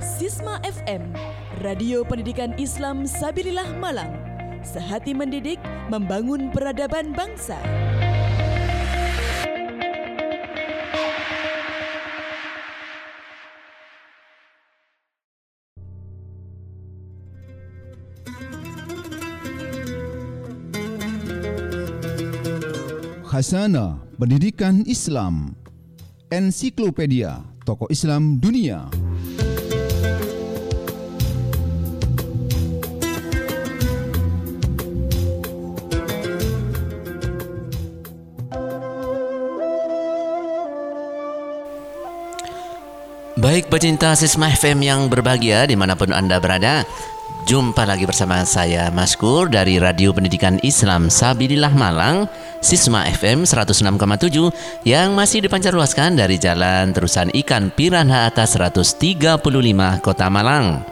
Sisma 0.00 0.56
FM 0.64 1.12
Radio 1.60 2.00
Pendidikan 2.00 2.56
Islam 2.56 3.04
Sabilillah 3.04 3.76
Malang 3.76 4.14
Sehati 4.64 5.12
mendidik 5.12 5.60
membangun 5.92 6.48
peradaban 6.48 7.12
bangsa 7.12 7.60
Khasana 23.32 23.96
Pendidikan 24.20 24.84
Islam. 24.84 25.56
Ensiklopedia 26.28 27.40
Tokoh 27.64 27.88
Islam 27.88 28.36
Dunia. 28.36 28.92
Baik 43.40 43.72
pecinta 43.72 44.12
Sisma 44.12 44.52
FM 44.52 44.84
yang 44.84 45.00
berbahagia 45.08 45.64
di 45.64 45.72
mana 45.72 45.96
pun 45.96 46.12
Anda 46.12 46.36
berada 46.36 46.84
Jumpa 47.42 47.82
lagi 47.82 48.06
bersama 48.06 48.46
saya 48.46 48.86
Maskur 48.94 49.50
dari 49.50 49.82
Radio 49.82 50.14
Pendidikan 50.14 50.62
Islam 50.62 51.10
Sabilillah 51.10 51.74
Malang 51.74 52.30
Sisma 52.62 53.02
FM 53.10 53.42
106,7 53.42 54.86
yang 54.86 55.18
masih 55.18 55.42
dipancarluaskan 55.42 56.14
dari 56.14 56.38
Jalan 56.38 56.94
Terusan 56.94 57.34
Ikan 57.34 57.74
Piranha 57.74 58.30
Atas 58.30 58.54
135 58.54 59.42
Kota 59.98 60.30
Malang. 60.30 60.86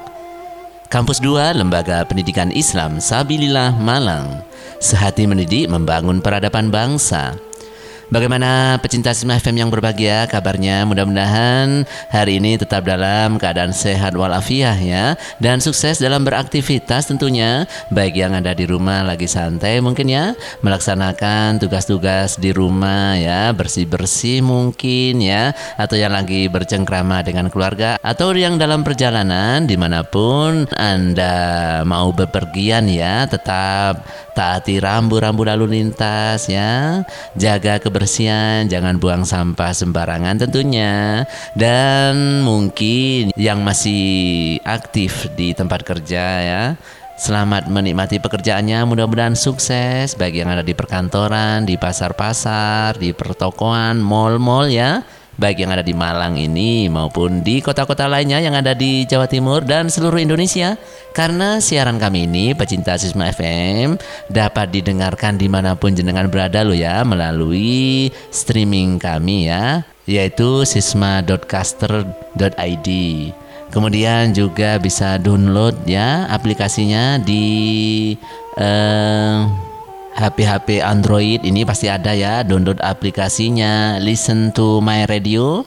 Kampus 0.91 1.23
2 1.23 1.55
Lembaga 1.55 2.03
Pendidikan 2.03 2.51
Islam 2.51 2.99
Sabilillah 2.99 3.79
Malang. 3.79 4.43
Sehati 4.83 5.31
mendidik 5.31 5.71
membangun 5.71 6.19
peradaban 6.19 6.75
bangsa 6.75 7.39
Bagaimana 8.11 8.75
pecinta 8.83 9.15
Sima 9.15 9.39
FM 9.39 9.63
yang 9.63 9.71
berbahagia 9.71 10.27
kabarnya? 10.27 10.83
Mudah-mudahan 10.83 11.87
hari 12.11 12.43
ini 12.43 12.59
tetap 12.59 12.83
dalam 12.83 13.39
keadaan 13.39 13.71
sehat 13.71 14.19
walafiat 14.19 14.83
ya. 14.83 15.15
Dan 15.39 15.63
sukses 15.63 16.03
dalam 16.03 16.27
beraktivitas 16.27 17.07
tentunya. 17.07 17.71
Baik 17.95 18.19
yang 18.19 18.35
ada 18.35 18.51
di 18.51 18.67
rumah 18.67 19.07
lagi 19.07 19.31
santai 19.31 19.79
mungkin 19.79 20.11
ya. 20.11 20.35
Melaksanakan 20.59 21.63
tugas-tugas 21.63 22.35
di 22.35 22.51
rumah 22.51 23.15
ya. 23.15 23.55
Bersih-bersih 23.55 24.43
mungkin 24.43 25.23
ya. 25.23 25.55
Atau 25.79 25.95
yang 25.95 26.11
lagi 26.11 26.51
bercengkrama 26.51 27.23
dengan 27.23 27.47
keluarga. 27.47 27.95
Atau 28.03 28.35
yang 28.35 28.59
dalam 28.59 28.83
perjalanan 28.83 29.71
di 29.71 29.79
mana 29.79 30.03
pun 30.03 30.67
anda 30.75 31.87
mau 31.87 32.11
bepergian 32.11 32.91
ya. 32.91 33.31
Tetap 33.31 34.03
taati 34.41 34.81
rambu-rambu 34.81 35.45
lalu 35.45 35.77
lintas 35.77 36.49
ya. 36.49 37.05
Jaga 37.37 37.77
kebersihan 37.77 38.65
jangan 38.65 38.97
buang 38.97 39.29
sampah 39.29 39.77
sembarangan 39.77 40.41
tentunya. 40.41 41.29
Dan 41.53 42.41
mungkin 42.41 43.37
yang 43.37 43.61
masih 43.61 44.57
aktif 44.65 45.29
di 45.37 45.53
tempat 45.53 45.85
kerja 45.85 46.25
ya, 46.41 46.65
Selamat 47.21 47.69
menikmati 47.69 48.17
pekerjaannya, 48.17 48.81
mudah-mudahan 48.89 49.37
sukses. 49.37 50.17
Bagi 50.17 50.41
yang 50.41 50.57
ada 50.57 50.65
di 50.65 50.73
perkantoran, 50.73 51.69
di 51.69 51.77
pasar-pasar, 51.77 52.97
di 52.97 53.13
pertokoan, 53.13 54.01
mall-mall 54.01 54.73
ya 54.73 55.05
baik 55.37 55.61
yang 55.63 55.71
ada 55.71 55.83
di 55.85 55.95
Malang 55.95 56.37
ini 56.41 56.89
maupun 56.89 57.45
di 57.45 57.61
kota-kota 57.63 58.09
lainnya 58.11 58.41
yang 58.41 58.55
ada 58.57 58.75
di 58.75 59.07
Jawa 59.07 59.29
Timur 59.31 59.63
dan 59.63 59.91
seluruh 59.93 60.19
Indonesia. 60.19 60.77
Karena 61.11 61.59
siaran 61.59 61.99
kami 61.99 62.31
ini, 62.31 62.55
pecinta 62.55 62.95
Sisma 62.99 63.31
FM, 63.35 63.99
dapat 64.31 64.71
didengarkan 64.71 65.39
di 65.39 65.49
mana 65.51 65.75
pun 65.75 65.95
jenengan 65.95 66.31
berada 66.31 66.63
loh 66.63 66.75
ya 66.75 67.03
melalui 67.03 68.11
streaming 68.31 68.99
kami 69.03 69.47
ya, 69.51 69.83
yaitu 70.07 70.65
sisma.caster.id. 70.67 72.89
Kemudian 73.71 74.35
juga 74.35 74.83
bisa 74.83 75.15
download 75.23 75.87
ya 75.87 76.27
aplikasinya 76.27 77.23
di 77.23 78.19
uh, 78.59 79.47
HP-HP 80.19 80.83
Android 80.83 81.47
ini 81.47 81.63
pasti 81.63 81.87
ada 81.87 82.11
ya 82.11 82.43
download 82.43 82.83
aplikasinya 82.83 84.03
Listen 84.03 84.51
to 84.51 84.83
My 84.83 85.07
Radio. 85.07 85.63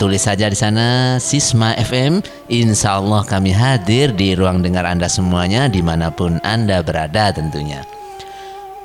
Tulis 0.00 0.24
saja 0.24 0.48
di 0.48 0.56
sana 0.56 1.20
Sisma 1.20 1.76
FM 1.76 2.24
Insya 2.48 3.04
Allah 3.04 3.20
kami 3.20 3.52
hadir 3.52 4.16
di 4.16 4.32
ruang 4.32 4.64
dengar 4.64 4.88
Anda 4.88 5.12
semuanya 5.12 5.68
di 5.68 5.84
mana 5.84 6.08
pun 6.08 6.40
Anda 6.40 6.80
berada 6.80 7.28
tentunya. 7.36 7.84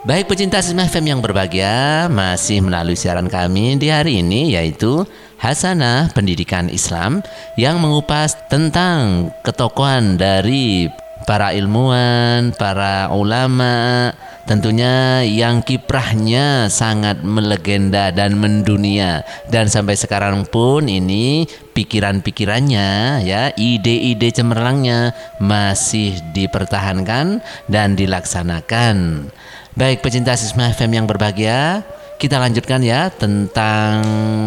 Baik 0.03 0.27
pecinta 0.27 0.59
Sisma 0.59 0.85
FM 0.85 1.17
yang 1.17 1.19
berbahagia 1.23 2.05
Masih 2.11 2.61
melalui 2.61 2.93
siaran 2.93 3.25
kami 3.25 3.79
di 3.79 3.89
hari 3.89 4.21
ini 4.21 4.53
yaitu 4.53 5.01
Hasanah 5.41 6.13
Pendidikan 6.13 6.69
Islam 6.69 7.25
Yang 7.57 7.75
mengupas 7.81 8.37
tentang 8.45 9.33
ketokohan 9.41 10.19
dari 10.19 10.85
para 11.25 11.51
ilmuwan, 11.57 12.53
para 12.53 13.09
ulama 13.09 14.13
tentunya 14.45 15.25
yang 15.25 15.65
kiprahnya 15.65 16.69
sangat 16.69 17.25
melegenda 17.25 18.13
dan 18.13 18.37
mendunia. 18.37 19.25
Dan 19.49 19.67
sampai 19.67 19.97
sekarang 19.97 20.45
pun 20.45 20.85
ini 20.85 21.49
pikiran-pikirannya 21.73 23.25
ya 23.25 23.51
ide-ide 23.57 24.29
cemerlangnya 24.31 25.17
masih 25.41 26.21
dipertahankan 26.31 27.41
dan 27.65 27.97
dilaksanakan. 27.97 29.27
Baik 29.75 30.05
pecinta 30.05 30.37
Sisma 30.39 30.71
FM 30.71 31.03
yang 31.03 31.05
berbahagia 31.09 31.83
kita 32.15 32.39
lanjutkan 32.39 32.79
ya 32.79 33.11
tentang 33.11 33.99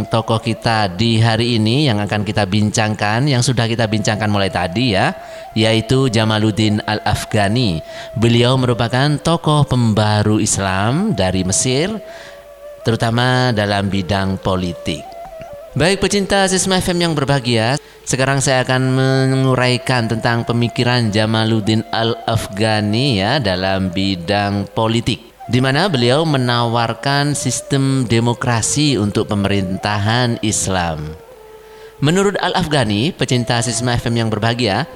tokoh 0.09 0.41
kita 0.41 0.89
di 0.89 1.21
hari 1.21 1.61
ini 1.61 1.85
yang 1.85 2.01
akan 2.01 2.25
kita 2.25 2.49
bincangkan 2.49 3.29
yang 3.29 3.45
sudah 3.45 3.69
kita 3.69 3.85
bincangkan 3.85 4.25
mulai 4.33 4.49
tadi 4.49 4.97
ya 4.97 5.13
yaitu 5.59 6.07
Jamaluddin 6.07 6.79
Al-Afghani. 6.87 7.83
Beliau 8.15 8.55
merupakan 8.55 9.19
tokoh 9.19 9.67
pembaru 9.67 10.39
Islam 10.39 11.19
dari 11.19 11.43
Mesir, 11.43 11.91
terutama 12.87 13.51
dalam 13.51 13.91
bidang 13.91 14.39
politik. 14.39 15.03
Baik 15.75 15.99
pecinta 15.99 16.47
Sisma 16.47 16.79
FM 16.79 17.11
yang 17.11 17.15
berbahagia, 17.19 17.75
sekarang 18.07 18.39
saya 18.39 18.63
akan 18.63 18.95
menguraikan 18.95 20.07
tentang 20.07 20.47
pemikiran 20.47 21.11
Jamaluddin 21.11 21.83
Al-Afghani 21.91 23.19
ya 23.19 23.43
dalam 23.43 23.91
bidang 23.91 24.71
politik 24.73 25.29
di 25.49 25.65
mana 25.65 25.89
beliau 25.89 26.29
menawarkan 26.29 27.33
sistem 27.33 28.05
demokrasi 28.05 29.01
untuk 29.01 29.33
pemerintahan 29.33 30.41
Islam. 30.45 31.17
Menurut 31.99 32.39
Al-Afghani, 32.39 33.11
pecinta 33.11 33.59
Sisma 33.59 33.97
FM 33.99 34.23
yang 34.23 34.29
berbahagia, 34.31 34.87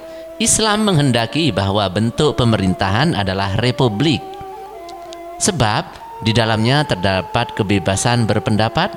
Islam 0.43 0.83
menghendaki 0.91 1.55
bahwa 1.55 1.87
bentuk 1.87 2.35
pemerintahan 2.35 3.15
adalah 3.15 3.55
republik. 3.63 4.19
Sebab 5.39 5.83
di 6.23 6.35
dalamnya 6.35 6.83
terdapat 6.83 7.55
kebebasan 7.55 8.27
berpendapat, 8.27 8.91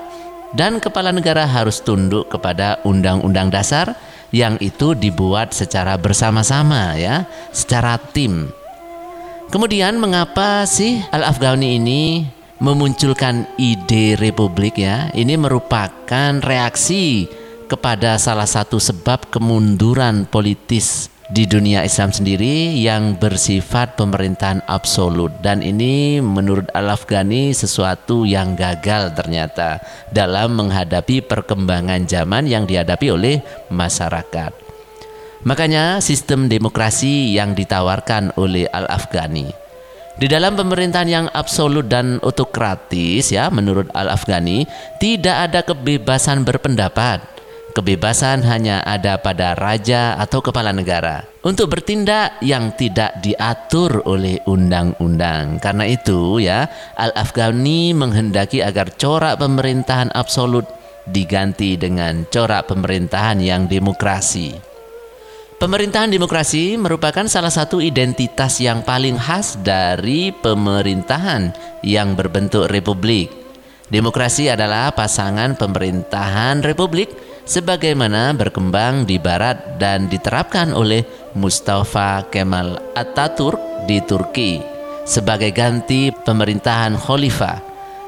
dan 0.55 0.79
kepala 0.79 1.11
negara 1.11 1.47
harus 1.47 1.83
tunduk 1.83 2.31
kepada 2.31 2.79
undang-undang 2.87 3.51
dasar 3.51 3.99
yang 4.31 4.59
itu 4.59 4.95
dibuat 4.95 5.55
secara 5.55 5.99
bersama-sama 5.99 6.95
ya, 6.99 7.27
secara 7.51 7.99
tim. 7.99 8.51
Kemudian 9.51 9.99
mengapa 10.03 10.67
sih 10.67 11.03
Al-Afghani 11.15 11.79
ini 11.79 12.03
memunculkan 12.59 13.47
ide 13.59 14.19
republik 14.19 14.83
ya? 14.83 15.11
Ini 15.15 15.39
merupakan 15.39 16.43
reaksi 16.43 17.31
kepada 17.71 18.19
salah 18.19 18.47
satu 18.47 18.79
sebab 18.79 19.31
kemunduran 19.31 20.27
politis 20.27 21.16
di 21.27 21.43
dunia 21.43 21.83
Islam 21.83 22.15
sendiri 22.15 22.79
yang 22.79 23.19
bersifat 23.19 23.99
pemerintahan 23.99 24.63
absolut 24.71 25.35
dan 25.43 25.59
ini 25.59 26.23
menurut 26.23 26.71
Al-Afghani 26.71 27.51
sesuatu 27.51 28.23
yang 28.23 28.55
gagal 28.55 29.11
ternyata 29.19 29.83
dalam 30.15 30.55
menghadapi 30.55 31.27
perkembangan 31.27 32.07
zaman 32.07 32.47
yang 32.47 32.63
dihadapi 32.63 33.11
oleh 33.11 33.43
masyarakat. 33.75 34.55
Makanya 35.43 35.99
sistem 35.99 36.47
demokrasi 36.47 37.35
yang 37.35 37.59
ditawarkan 37.59 38.39
oleh 38.39 38.71
Al-Afghani 38.71 39.67
di 40.17 40.33
dalam 40.33 40.57
pemerintahan 40.57 41.11
yang 41.13 41.27
absolut 41.37 41.93
dan 41.93 42.17
otokratis 42.25 43.29
ya 43.29 43.53
menurut 43.53 43.93
Al-Afghani 43.93 44.65
tidak 44.97 45.53
ada 45.53 45.61
kebebasan 45.61 46.41
berpendapat 46.41 47.36
Kebebasan 47.77 48.41
hanya 48.49 48.81
ada 48.89 49.21
pada 49.21 49.53
raja 49.53 50.17
atau 50.17 50.41
kepala 50.41 50.73
negara 50.73 51.29
untuk 51.45 51.77
bertindak 51.77 52.41
yang 52.41 52.73
tidak 52.73 53.21
diatur 53.21 54.01
oleh 54.09 54.41
undang-undang. 54.49 55.61
Karena 55.61 55.85
itu 55.85 56.41
ya, 56.41 56.73
Al-Afghani 56.97 57.93
menghendaki 57.93 58.65
agar 58.65 58.97
corak 58.97 59.37
pemerintahan 59.45 60.09
absolut 60.17 60.65
diganti 61.05 61.77
dengan 61.77 62.25
corak 62.33 62.65
pemerintahan 62.73 63.45
yang 63.45 63.69
demokrasi. 63.69 64.57
Pemerintahan 65.61 66.09
demokrasi 66.09 66.81
merupakan 66.81 67.29
salah 67.29 67.53
satu 67.53 67.85
identitas 67.85 68.57
yang 68.57 68.89
paling 68.89 69.21
khas 69.21 69.61
dari 69.61 70.33
pemerintahan 70.33 71.53
yang 71.85 72.17
berbentuk 72.17 72.73
republik. 72.73 73.29
Demokrasi 73.93 74.49
adalah 74.49 74.97
pasangan 74.97 75.61
pemerintahan 75.61 76.65
republik 76.65 77.36
sebagaimana 77.47 78.35
berkembang 78.35 79.07
di 79.07 79.17
barat 79.17 79.79
dan 79.79 80.11
diterapkan 80.11 80.75
oleh 80.75 81.07
Mustafa 81.39 82.27
Kemal 82.29 82.83
Ataturk 82.99 83.87
di 83.87 84.03
Turki 84.03 84.59
sebagai 85.07 85.55
ganti 85.55 86.11
pemerintahan 86.11 86.99
khalifah. 86.99 87.63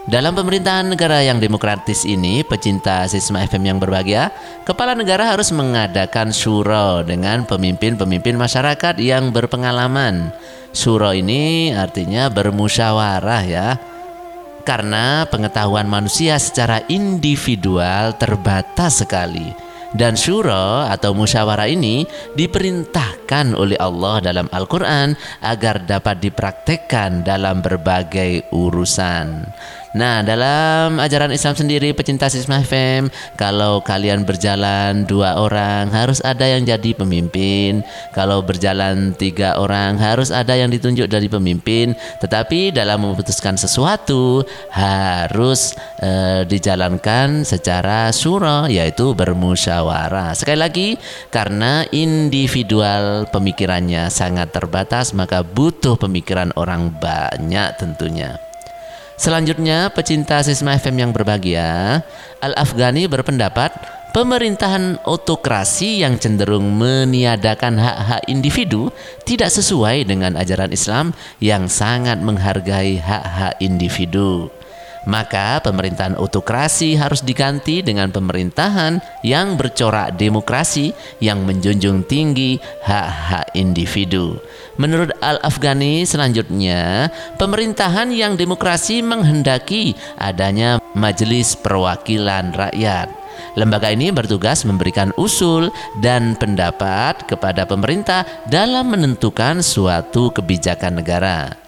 Dalam 0.09 0.33
pemerintahan 0.33 0.89
negara 0.89 1.21
yang 1.21 1.37
demokratis 1.37 2.09
ini, 2.09 2.41
pecinta 2.41 3.05
Sisma 3.05 3.45
FM 3.45 3.69
yang 3.69 3.79
berbahagia, 3.79 4.33
kepala 4.65 4.97
negara 4.97 5.37
harus 5.37 5.53
mengadakan 5.53 6.33
syuro 6.33 7.05
dengan 7.05 7.45
pemimpin-pemimpin 7.45 8.33
masyarakat 8.41 8.97
yang 9.05 9.29
berpengalaman. 9.29 10.33
Syuro 10.73 11.13
ini 11.13 11.77
artinya 11.77 12.33
bermusyawarah 12.33 13.43
ya, 13.45 13.77
karena 14.69 15.25
pengetahuan 15.25 15.89
manusia 15.89 16.37
secara 16.37 16.85
individual 16.93 18.13
terbatas 18.21 19.01
sekali. 19.01 19.49
Dan 19.89 20.21
syuro 20.21 20.85
atau 20.85 21.17
musyawarah 21.17 21.65
ini 21.65 22.05
diperintahkan 22.37 23.57
oleh 23.57 23.81
Allah 23.81 24.21
dalam 24.21 24.45
Al-Quran 24.53 25.17
agar 25.41 25.89
dapat 25.89 26.21
dipraktekkan 26.21 27.25
dalam 27.25 27.65
berbagai 27.65 28.53
urusan. 28.53 29.49
Nah, 29.97 30.21
dalam 30.21 31.01
ajaran 31.01 31.33
Islam 31.33 31.57
sendiri 31.57 31.97
pecinta 31.97 32.29
Sisma 32.29 32.61
FM, 32.61 33.09
kalau 33.41 33.81
kalian 33.81 34.29
berjalan 34.29 35.09
dua 35.09 35.41
orang 35.41 35.89
harus 35.89 36.21
ada 36.21 36.45
yang 36.45 36.69
jadi 36.69 36.93
pemimpin. 36.93 37.81
Kalau 38.13 38.45
berjalan 38.45 39.17
tiga 39.17 39.57
orang 39.57 39.97
harus 39.97 40.29
ada 40.29 40.53
yang 40.53 40.69
ditunjuk 40.69 41.09
dari 41.09 41.33
pemimpin. 41.33 41.97
Tetapi 42.21 42.77
dalam 42.77 43.01
memutuskan 43.01 43.57
sesuatu 43.57 44.45
harus 44.69 45.73
e, 46.05 46.45
dijalankan 46.45 47.49
secara 47.49 48.13
surah, 48.13 48.69
yaitu 48.69 49.17
bermusyawarah. 49.17 50.37
Sekali 50.37 50.59
lagi, 50.61 50.89
karena 51.33 51.89
individual 51.97 53.25
pemikirannya 53.33 54.13
sangat 54.13 54.53
terbatas, 54.53 55.17
maka 55.17 55.41
butuh 55.41 55.97
pemikiran 55.97 56.53
orang 56.61 56.93
banyak 56.93 57.73
tentunya. 57.81 58.48
Selanjutnya, 59.19 59.91
pecinta 59.91 60.39
Sisma 60.47 60.79
FM 60.79 61.03
yang 61.03 61.11
berbahagia, 61.11 62.07
Al-Afghani 62.39 63.11
berpendapat 63.11 63.75
pemerintahan 64.15 65.03
otokrasi 65.03 66.07
yang 66.07 66.23
cenderung 66.23 66.71
meniadakan 66.79 67.83
hak-hak 67.83 68.23
individu 68.31 68.95
tidak 69.27 69.51
sesuai 69.51 70.07
dengan 70.07 70.39
ajaran 70.39 70.71
Islam 70.71 71.11
yang 71.43 71.67
sangat 71.67 72.23
menghargai 72.23 73.03
hak-hak 73.03 73.59
individu. 73.59 74.55
Maka 75.09 75.65
pemerintahan 75.67 76.21
otokrasi 76.21 76.95
harus 76.95 77.25
diganti 77.25 77.81
dengan 77.81 78.13
pemerintahan 78.13 79.01
yang 79.25 79.57
bercorak 79.57 80.15
demokrasi 80.15 80.93
yang 81.19 81.43
menjunjung 81.49 82.05
tinggi 82.05 82.61
hak-hak 82.85 83.51
individu. 83.57 84.39
Menurut 84.79 85.11
Al-Afghani 85.19 86.07
selanjutnya, 86.07 87.11
pemerintahan 87.35 88.15
yang 88.15 88.39
demokrasi 88.39 89.03
menghendaki 89.03 89.99
adanya 90.15 90.79
majelis 90.95 91.59
perwakilan 91.59 92.55
rakyat. 92.55 93.11
Lembaga 93.59 93.91
ini 93.91 94.15
bertugas 94.15 94.63
memberikan 94.63 95.11
usul 95.19 95.75
dan 95.99 96.39
pendapat 96.39 97.27
kepada 97.27 97.67
pemerintah 97.67 98.23
dalam 98.47 98.95
menentukan 98.95 99.67
suatu 99.67 100.31
kebijakan 100.31 101.03
negara. 101.03 101.59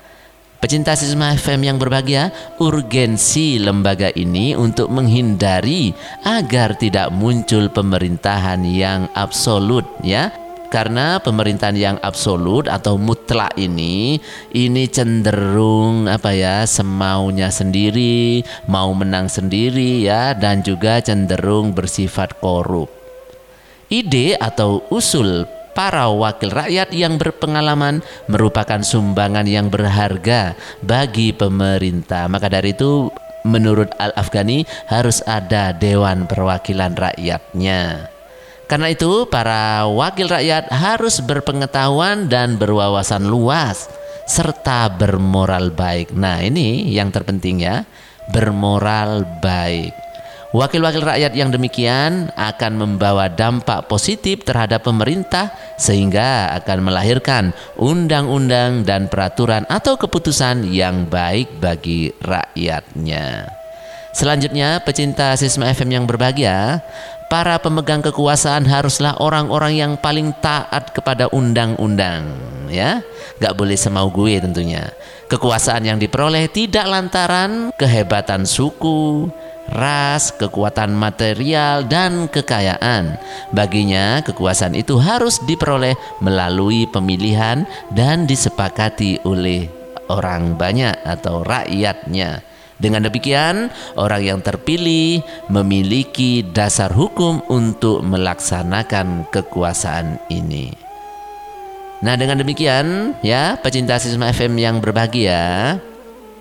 Pecinta 0.62 0.92
Sisma 0.94 1.34
FM 1.34 1.66
yang 1.66 1.78
berbahagia, 1.80 2.30
urgensi 2.62 3.58
lembaga 3.58 4.12
ini 4.14 4.54
untuk 4.54 4.86
menghindari 4.92 5.90
agar 6.22 6.78
tidak 6.78 7.10
muncul 7.10 7.66
pemerintahan 7.72 8.62
yang 8.68 9.10
absolut 9.16 9.88
ya. 10.04 10.30
Karena 10.70 11.18
pemerintahan 11.18 11.74
yang 11.74 11.98
absolut 11.98 12.70
atau 12.70 12.94
mutlak 12.94 13.58
ini 13.58 14.22
ini 14.54 14.86
cenderung 14.86 16.06
apa 16.06 16.30
ya 16.30 16.62
semaunya 16.62 17.50
sendiri, 17.50 18.46
mau 18.70 18.94
menang 18.94 19.26
sendiri 19.26 20.06
ya 20.06 20.30
dan 20.30 20.62
juga 20.62 21.02
cenderung 21.02 21.74
bersifat 21.74 22.38
korup. 22.38 22.86
Ide 23.90 24.38
atau 24.38 24.86
usul 24.94 25.42
para 25.74 26.06
wakil 26.06 26.54
rakyat 26.54 26.94
yang 26.94 27.18
berpengalaman 27.18 27.98
merupakan 28.30 28.78
sumbangan 28.78 29.50
yang 29.50 29.74
berharga 29.74 30.54
bagi 30.86 31.34
pemerintah. 31.34 32.30
Maka 32.30 32.46
dari 32.46 32.78
itu 32.78 33.10
menurut 33.42 33.90
Al-Afghani 33.98 34.62
harus 34.86 35.18
ada 35.26 35.74
dewan 35.74 36.30
perwakilan 36.30 36.94
rakyatnya. 36.94 38.19
Karena 38.70 38.86
itu 38.94 39.26
para 39.26 39.82
wakil 39.90 40.30
rakyat 40.30 40.70
harus 40.70 41.18
berpengetahuan 41.18 42.30
dan 42.30 42.54
berwawasan 42.54 43.26
luas 43.26 43.90
serta 44.30 44.86
bermoral 44.94 45.74
baik. 45.74 46.14
Nah, 46.14 46.38
ini 46.38 46.86
yang 46.94 47.10
terpenting 47.10 47.66
ya, 47.66 47.82
bermoral 48.30 49.26
baik. 49.42 49.90
Wakil-wakil 50.54 51.02
rakyat 51.02 51.34
yang 51.34 51.50
demikian 51.50 52.30
akan 52.34 52.72
membawa 52.78 53.26
dampak 53.30 53.86
positif 53.86 54.42
terhadap 54.46 54.86
pemerintah 54.86 55.50
sehingga 55.78 56.54
akan 56.62 56.90
melahirkan 56.90 57.54
undang-undang 57.78 58.86
dan 58.86 59.10
peraturan 59.10 59.66
atau 59.66 59.98
keputusan 59.98 60.66
yang 60.70 61.06
baik 61.10 61.58
bagi 61.58 62.10
rakyatnya. 62.22 63.46
Selanjutnya, 64.10 64.82
pecinta 64.82 65.38
Sisma 65.38 65.70
FM 65.70 66.02
yang 66.02 66.04
berbahagia, 66.10 66.82
para 67.30 67.62
pemegang 67.62 68.02
kekuasaan 68.02 68.66
haruslah 68.66 69.14
orang-orang 69.22 69.78
yang 69.78 69.92
paling 69.94 70.34
taat 70.42 70.90
kepada 70.90 71.30
undang-undang 71.30 72.26
ya 72.66 73.06
gak 73.38 73.54
boleh 73.54 73.78
semau 73.78 74.10
gue 74.10 74.42
tentunya 74.42 74.90
kekuasaan 75.30 75.86
yang 75.86 76.02
diperoleh 76.02 76.50
tidak 76.50 76.90
lantaran 76.90 77.70
kehebatan 77.78 78.42
suku 78.42 79.30
ras, 79.70 80.34
kekuatan 80.34 80.90
material, 80.90 81.86
dan 81.86 82.26
kekayaan. 82.26 83.14
Baginya, 83.54 84.18
kekuasaan 84.26 84.74
itu 84.74 84.98
harus 84.98 85.38
diperoleh 85.46 85.94
melalui 86.18 86.90
pemilihan 86.90 87.62
dan 87.94 88.26
disepakati 88.26 89.22
oleh 89.22 89.70
orang 90.10 90.58
banyak 90.58 90.98
atau 91.06 91.46
rakyatnya. 91.46 92.49
Dengan 92.80 93.04
demikian, 93.04 93.68
orang 94.00 94.24
yang 94.24 94.40
terpilih 94.40 95.20
memiliki 95.52 96.40
dasar 96.40 96.88
hukum 96.88 97.44
untuk 97.52 98.00
melaksanakan 98.00 99.28
kekuasaan 99.28 100.16
ini. 100.32 100.72
Nah, 102.00 102.16
dengan 102.16 102.40
demikian, 102.40 103.12
ya, 103.20 103.60
pecinta 103.60 104.00
Sisma 104.00 104.32
FM 104.32 104.56
yang 104.56 104.80
berbahagia, 104.80 105.76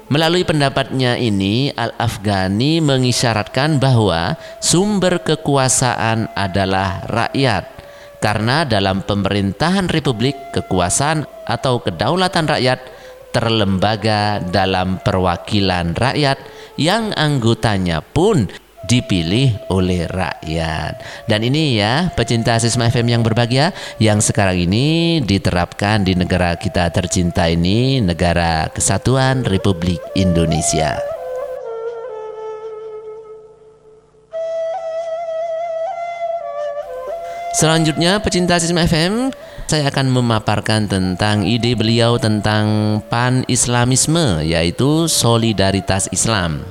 melalui 0.07 0.47
pendapatnya 0.47 1.19
ini 1.19 1.75
Al-Afghani 1.75 2.79
mengisyaratkan 2.79 3.75
bahwa 3.75 4.39
sumber 4.63 5.19
kekuasaan 5.19 6.31
adalah 6.39 7.03
rakyat. 7.11 7.67
Karena 8.23 8.63
dalam 8.63 9.03
pemerintahan 9.03 9.91
republik, 9.91 10.35
kekuasaan 10.55 11.27
atau 11.43 11.83
kedaulatan 11.83 12.47
rakyat 12.47 12.98
terlembaga 13.29 14.41
dalam 14.41 14.97
perwakilan 15.01 15.93
rakyat 15.93 16.37
yang 16.79 17.13
anggotanya 17.13 18.01
pun 18.01 18.49
dipilih 18.89 19.53
oleh 19.69 20.09
rakyat. 20.09 20.97
Dan 21.29 21.45
ini 21.45 21.77
ya 21.77 22.09
pecinta 22.17 22.57
Sisma 22.57 22.89
FM 22.89 23.13
yang 23.13 23.21
berbahagia 23.21 23.75
yang 24.01 24.17
sekarang 24.23 24.57
ini 24.65 25.19
diterapkan 25.21 26.01
di 26.01 26.17
negara 26.17 26.57
kita 26.57 26.89
tercinta 26.89 27.45
ini, 27.45 28.01
negara 28.01 28.71
kesatuan 28.73 29.45
Republik 29.45 30.01
Indonesia. 30.17 30.97
Selanjutnya 37.59 38.23
pecinta 38.23 38.55
Sisma 38.55 38.87
FM 38.87 39.35
saya 39.69 39.93
akan 39.93 40.09
memaparkan 40.09 40.89
tentang 40.89 41.45
ide 41.45 41.77
beliau 41.77 42.17
tentang 42.17 42.97
pan-islamisme 43.05 44.41
yaitu 44.41 45.05
solidaritas 45.05 46.09
Islam. 46.09 46.65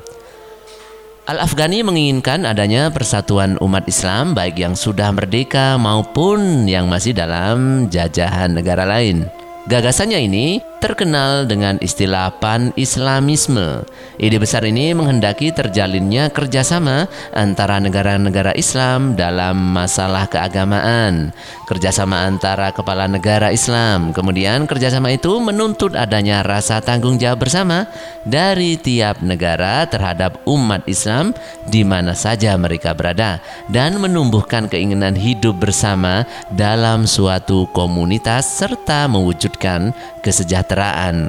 Al-Afghani 1.30 1.86
menginginkan 1.86 2.42
adanya 2.42 2.90
persatuan 2.90 3.54
umat 3.62 3.86
Islam 3.86 4.34
baik 4.34 4.58
yang 4.58 4.74
sudah 4.74 5.14
merdeka 5.14 5.78
maupun 5.78 6.66
yang 6.66 6.90
masih 6.90 7.14
dalam 7.14 7.86
jajahan 7.86 8.50
negara 8.50 8.82
lain. 8.82 9.30
Gagasannya 9.70 10.18
ini 10.18 10.58
terkenal 10.78 11.44
dengan 11.50 11.76
istilah 11.82 12.38
pan-islamisme. 12.38 13.82
Ide 14.18 14.38
besar 14.38 14.62
ini 14.62 14.94
menghendaki 14.94 15.50
terjalinnya 15.50 16.30
kerjasama 16.30 17.10
antara 17.34 17.82
negara-negara 17.82 18.54
Islam 18.54 19.18
dalam 19.18 19.58
masalah 19.74 20.30
keagamaan. 20.30 21.34
Kerjasama 21.66 22.24
antara 22.24 22.70
kepala 22.70 23.10
negara 23.10 23.50
Islam. 23.50 24.14
Kemudian 24.14 24.70
kerjasama 24.70 25.10
itu 25.10 25.42
menuntut 25.42 25.98
adanya 25.98 26.46
rasa 26.46 26.78
tanggung 26.78 27.18
jawab 27.18 27.42
bersama 27.46 27.90
dari 28.22 28.78
tiap 28.78 29.20
negara 29.20 29.84
terhadap 29.90 30.40
umat 30.46 30.86
Islam 30.86 31.34
di 31.66 31.82
mana 31.82 32.14
saja 32.14 32.54
mereka 32.54 32.94
berada. 32.94 33.42
Dan 33.66 33.98
menumbuhkan 33.98 34.70
keinginan 34.70 35.18
hidup 35.18 35.58
bersama 35.58 36.22
dalam 36.54 37.04
suatu 37.04 37.66
komunitas 37.74 38.46
serta 38.62 39.10
mewujudkan 39.10 39.90
kesejahteraan 40.22 40.67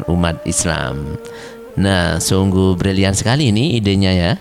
umat 0.08 0.44
Islam. 0.44 1.18
Nah, 1.80 2.20
sungguh 2.20 2.76
brilian 2.76 3.16
sekali 3.16 3.56
ini 3.56 3.80
idenya 3.80 4.12
ya. 4.12 4.32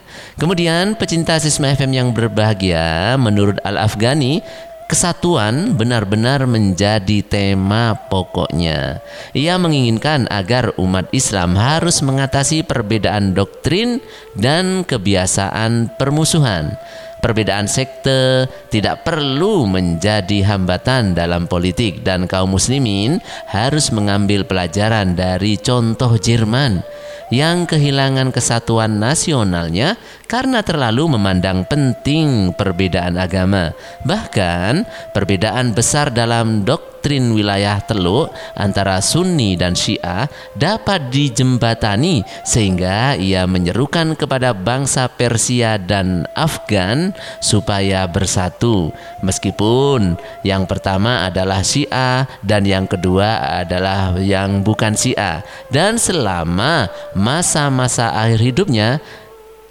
Kemudian 0.42 0.98
pecinta 0.98 1.38
Sisma 1.38 1.70
FM 1.70 1.94
yang 1.94 2.08
berbahagia, 2.10 3.14
menurut 3.14 3.62
Al-Afghani, 3.62 4.42
kesatuan 4.88 5.76
benar-benar 5.76 6.48
menjadi 6.48 7.20
tema 7.22 7.94
pokoknya. 8.08 9.04
Ia 9.36 9.54
menginginkan 9.60 10.26
agar 10.32 10.72
umat 10.80 11.12
Islam 11.12 11.54
harus 11.54 12.00
mengatasi 12.00 12.64
perbedaan 12.64 13.36
doktrin 13.36 14.00
dan 14.34 14.82
kebiasaan 14.82 15.94
permusuhan. 16.00 16.74
Perbedaan 17.18 17.66
sekte 17.66 18.46
tidak 18.70 19.02
perlu 19.02 19.66
menjadi 19.66 20.46
hambatan 20.54 21.18
dalam 21.18 21.50
politik 21.50 22.06
dan 22.06 22.30
kaum 22.30 22.54
muslimin 22.54 23.18
harus 23.50 23.90
mengambil 23.90 24.46
pelajaran 24.46 25.18
dari 25.18 25.58
contoh 25.58 26.14
Jerman 26.14 26.86
yang 27.28 27.68
kehilangan 27.68 28.32
kesatuan 28.32 28.96
nasionalnya 28.96 30.00
karena 30.24 30.64
terlalu 30.64 31.18
memandang 31.18 31.66
penting 31.68 32.56
perbedaan 32.56 33.20
agama. 33.20 33.76
Bahkan, 34.06 34.88
perbedaan 35.12 35.76
besar 35.76 36.08
dalam 36.14 36.64
doktrin 37.08 37.32
wilayah 37.32 37.80
Teluk 37.80 38.28
antara 38.52 39.00
Sunni 39.00 39.56
dan 39.56 39.72
Syiah 39.72 40.28
dapat 40.52 41.08
dijembatani 41.08 42.20
sehingga 42.44 43.16
ia 43.16 43.48
menyerukan 43.48 44.12
kepada 44.12 44.52
bangsa 44.52 45.08
Persia 45.08 45.80
dan 45.80 46.28
Afgan 46.36 47.16
supaya 47.40 48.04
bersatu. 48.04 48.92
Meskipun 49.24 50.20
yang 50.44 50.68
pertama 50.68 51.24
adalah 51.24 51.64
Syiah 51.64 52.28
dan 52.44 52.68
yang 52.68 52.84
kedua 52.84 53.64
adalah 53.64 54.12
yang 54.20 54.60
bukan 54.60 54.92
Syiah. 54.92 55.40
Dan 55.72 55.96
selama 55.96 56.92
masa-masa 57.16 58.12
akhir 58.12 58.52
hidupnya 58.52 59.00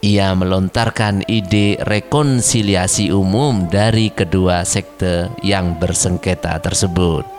ia 0.02 0.34
melontarkan 0.38 1.26
ide 1.26 1.82
rekonsiliasi 1.82 3.10
umum 3.10 3.66
dari 3.66 4.14
kedua 4.14 4.62
sekte 4.62 5.34
yang 5.42 5.78
bersengketa 5.82 6.62
tersebut. 6.62 7.38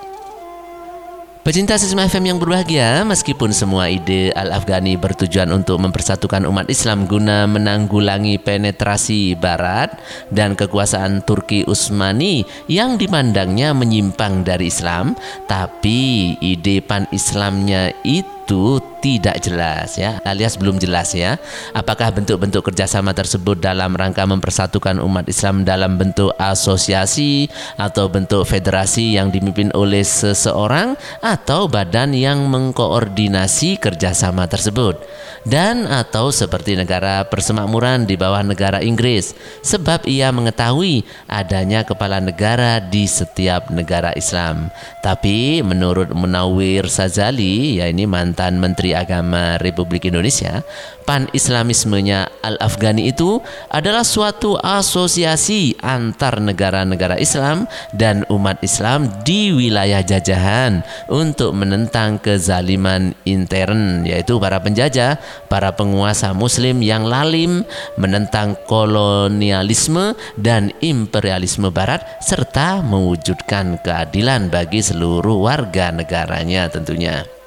Pecinta 1.49 1.81
Sisma 1.81 2.05
FM 2.05 2.29
yang 2.29 2.37
berbahagia, 2.37 3.09
meskipun 3.09 3.57
semua 3.57 3.89
ide 3.89 4.29
Al-Afghani 4.37 5.01
bertujuan 5.01 5.49
untuk 5.49 5.81
mempersatukan 5.81 6.45
umat 6.45 6.69
Islam 6.69 7.09
guna 7.09 7.49
menanggulangi 7.49 8.37
penetrasi 8.37 9.33
Barat 9.33 9.97
dan 10.29 10.53
kekuasaan 10.53 11.25
Turki 11.25 11.65
Utsmani 11.65 12.45
yang 12.69 13.01
dimandangnya 13.01 13.73
menyimpang 13.73 14.45
dari 14.45 14.69
Islam, 14.69 15.17
tapi 15.49 16.37
ide 16.45 16.85
pan-Islamnya 16.85 17.97
itu 18.05 18.38
itu 18.49 18.81
tidak 19.05 19.45
jelas 19.45 20.01
ya 20.01 20.25
alias 20.25 20.57
belum 20.57 20.81
jelas 20.81 21.13
ya. 21.13 21.37
Apakah 21.77 22.17
bentuk-bentuk 22.17 22.65
kerjasama 22.65 23.13
tersebut 23.13 23.61
dalam 23.61 23.93
rangka 23.93 24.25
mempersatukan 24.25 25.05
umat 25.05 25.29
Islam 25.29 25.69
dalam 25.69 26.01
bentuk 26.01 26.33
asosiasi 26.41 27.53
atau 27.77 28.09
bentuk 28.09 28.49
federasi 28.49 29.21
yang 29.21 29.29
dipimpin 29.29 29.69
oleh 29.77 30.01
seseorang 30.01 30.97
atau 31.21 31.69
badan 31.69 32.17
yang 32.17 32.49
mengkoordinasi 32.49 33.77
kerjasama 33.77 34.49
tersebut? 34.49 34.97
Dan 35.45 35.85
atau 35.87 36.33
seperti 36.33 36.75
negara 36.75 37.25
persemakmuran 37.29 38.09
di 38.09 38.17
bawah 38.17 38.43
negara 38.43 38.81
Inggris 38.81 39.37
sebab 39.61 40.09
ia 40.09 40.33
mengetahui 40.33 41.05
adanya 41.29 41.85
kepala 41.85 42.19
negara 42.19 42.81
di 42.81 43.05
setiap 43.05 43.71
negara 43.71 44.13
Islam. 44.17 44.73
Tapi 45.05 45.63
menurut 45.63 46.11
Munawir 46.13 46.91
Sazali 46.91 47.81
ya 47.81 47.89
ini 47.89 48.05
mantan 48.05 48.38
mantan 48.39 48.63
Menteri 48.63 48.95
Agama 48.95 49.59
Republik 49.59 50.07
Indonesia, 50.07 50.63
pan-islamismenya 51.03 52.31
Al-Afghani 52.47 53.11
itu 53.11 53.43
adalah 53.67 54.07
suatu 54.07 54.55
asosiasi 54.55 55.75
antar 55.83 56.39
negara-negara 56.39 57.19
Islam 57.19 57.67
dan 57.91 58.23
umat 58.31 58.63
Islam 58.63 59.11
di 59.27 59.51
wilayah 59.51 60.07
jajahan 60.07 60.87
untuk 61.11 61.51
menentang 61.51 62.23
kezaliman 62.23 63.11
intern 63.27 64.07
yaitu 64.07 64.39
para 64.39 64.63
penjajah, 64.63 65.19
para 65.51 65.75
penguasa 65.75 66.31
muslim 66.31 66.79
yang 66.79 67.11
lalim 67.11 67.67
menentang 67.99 68.55
kolonialisme 68.71 70.15
dan 70.39 70.71
imperialisme 70.79 71.75
barat 71.75 72.07
serta 72.23 72.87
mewujudkan 72.87 73.83
keadilan 73.83 74.47
bagi 74.47 74.79
seluruh 74.79 75.43
warga 75.43 75.91
negaranya 75.91 76.71
tentunya. 76.71 77.38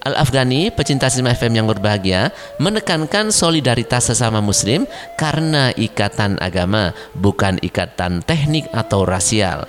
Al-Afghani, 0.00 0.72
pecinta 0.72 1.12
Sisma 1.12 1.36
FM 1.36 1.60
yang 1.60 1.68
berbahagia, 1.68 2.32
menekankan 2.56 3.28
solidaritas 3.28 4.08
sesama 4.08 4.40
muslim 4.40 4.88
karena 5.20 5.76
ikatan 5.76 6.40
agama, 6.40 6.96
bukan 7.12 7.60
ikatan 7.60 8.24
teknik 8.24 8.64
atau 8.72 9.04
rasial. 9.04 9.68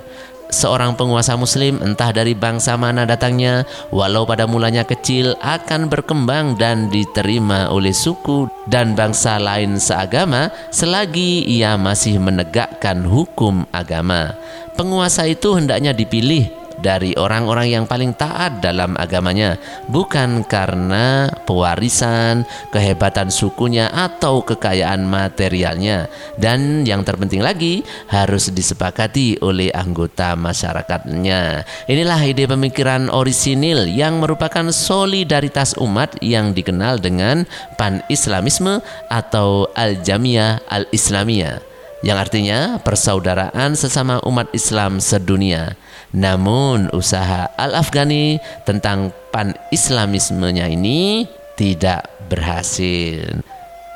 seorang 0.52 1.00
penguasa 1.00 1.40
muslim 1.40 1.80
entah 1.80 2.12
dari 2.12 2.36
bangsa 2.36 2.76
mana 2.76 3.08
datangnya 3.08 3.64
walau 3.90 4.28
pada 4.28 4.44
mulanya 4.46 4.84
kecil 4.84 5.34
akan 5.40 5.88
berkembang 5.88 6.60
dan 6.60 6.92
diterima 6.92 7.72
oleh 7.72 7.96
suku 7.96 8.52
dan 8.68 8.92
bangsa 8.92 9.40
lain 9.40 9.80
seagama 9.80 10.52
selagi 10.70 11.48
ia 11.48 11.80
masih 11.80 12.20
menegakkan 12.20 13.08
hukum 13.08 13.64
agama 13.72 14.36
penguasa 14.76 15.24
itu 15.24 15.56
hendaknya 15.56 15.96
dipilih 15.96 16.61
dari 16.82 17.16
orang-orang 17.16 17.72
yang 17.72 17.86
paling 17.86 18.12
taat 18.18 18.60
dalam 18.60 18.98
agamanya, 18.98 19.56
bukan 19.88 20.44
karena 20.44 21.30
pewarisan, 21.46 22.44
kehebatan 22.74 23.30
sukunya, 23.30 23.88
atau 23.94 24.42
kekayaan 24.42 25.06
materialnya. 25.06 26.10
Dan 26.36 26.84
yang 26.84 27.06
terpenting 27.06 27.46
lagi, 27.46 27.86
harus 28.10 28.50
disepakati 28.52 29.40
oleh 29.40 29.70
anggota 29.72 30.34
masyarakatnya. 30.36 31.64
Inilah 31.88 32.22
ide 32.26 32.50
pemikiran 32.50 33.08
orisinil 33.08 33.88
yang 33.88 34.20
merupakan 34.20 34.68
solidaritas 34.74 35.78
umat 35.78 36.18
yang 36.20 36.52
dikenal 36.52 36.98
dengan 37.00 37.46
pan-islamisme 37.78 38.82
atau 39.08 39.70
al-jamiyah 39.78 40.66
al-islamiyah 40.68 41.71
yang 42.02 42.18
artinya 42.18 42.82
persaudaraan 42.82 43.78
sesama 43.78 44.22
umat 44.26 44.50
Islam 44.54 44.98
sedunia. 44.98 45.78
Namun 46.12 46.92
usaha 46.92 47.48
Al-Afghani 47.56 48.42
tentang 48.68 49.16
pan-islamismenya 49.32 50.68
ini 50.68 51.26
tidak 51.56 52.10
berhasil. 52.28 53.42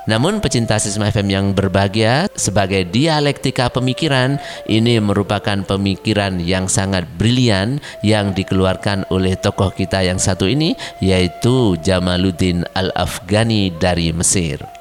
Namun 0.06 0.38
pecinta 0.38 0.78
Sisma 0.78 1.10
FM 1.10 1.28
yang 1.34 1.46
berbahagia 1.58 2.30
sebagai 2.38 2.86
dialektika 2.86 3.74
pemikiran 3.74 4.38
ini 4.70 5.02
merupakan 5.02 5.66
pemikiran 5.66 6.38
yang 6.38 6.70
sangat 6.70 7.10
brilian 7.18 7.82
yang 8.06 8.30
dikeluarkan 8.38 9.10
oleh 9.10 9.34
tokoh 9.34 9.74
kita 9.74 10.06
yang 10.06 10.22
satu 10.22 10.46
ini 10.46 10.78
yaitu 11.02 11.74
Jamaluddin 11.82 12.70
Al-Afghani 12.78 13.74
dari 13.82 14.14
Mesir. 14.14 14.75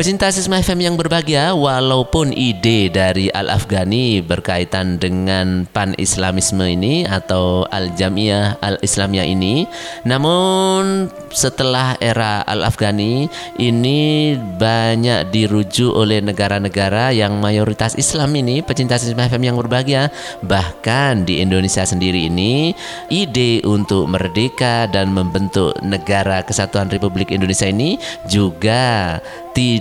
Pecinta 0.00 0.32
Sisma 0.32 0.56
FM 0.64 0.80
yang 0.80 0.96
berbahagia, 0.96 1.52
walaupun 1.52 2.32
ide 2.32 2.88
dari 2.88 3.28
Al-Afghani 3.28 4.24
berkaitan 4.24 4.96
dengan 4.96 5.68
pan-islamisme 5.68 6.64
ini 6.64 7.04
atau 7.04 7.68
Al-Jamiyah 7.68 8.64
Al-Islamiyah 8.64 9.28
ini, 9.28 9.68
namun 10.08 11.12
setelah 11.28 12.00
era 12.00 12.40
Al-Afghani 12.48 13.28
ini 13.60 14.40
banyak 14.56 15.28
dirujuk 15.28 15.92
oleh 15.92 16.24
negara-negara 16.24 17.12
yang 17.12 17.36
mayoritas 17.36 17.92
Islam 18.00 18.32
ini, 18.40 18.64
pecinta 18.64 18.96
Sisma 18.96 19.28
FM 19.28 19.52
yang 19.52 19.60
berbahagia, 19.60 20.08
bahkan 20.40 21.28
di 21.28 21.44
Indonesia 21.44 21.84
sendiri 21.84 22.24
ini 22.32 22.72
ide 23.12 23.60
untuk 23.68 24.08
merdeka 24.08 24.88
dan 24.88 25.12
membentuk 25.12 25.76
negara 25.84 26.40
kesatuan 26.40 26.88
Republik 26.88 27.28
Indonesia 27.28 27.68
ini 27.68 28.00
juga 28.24 29.20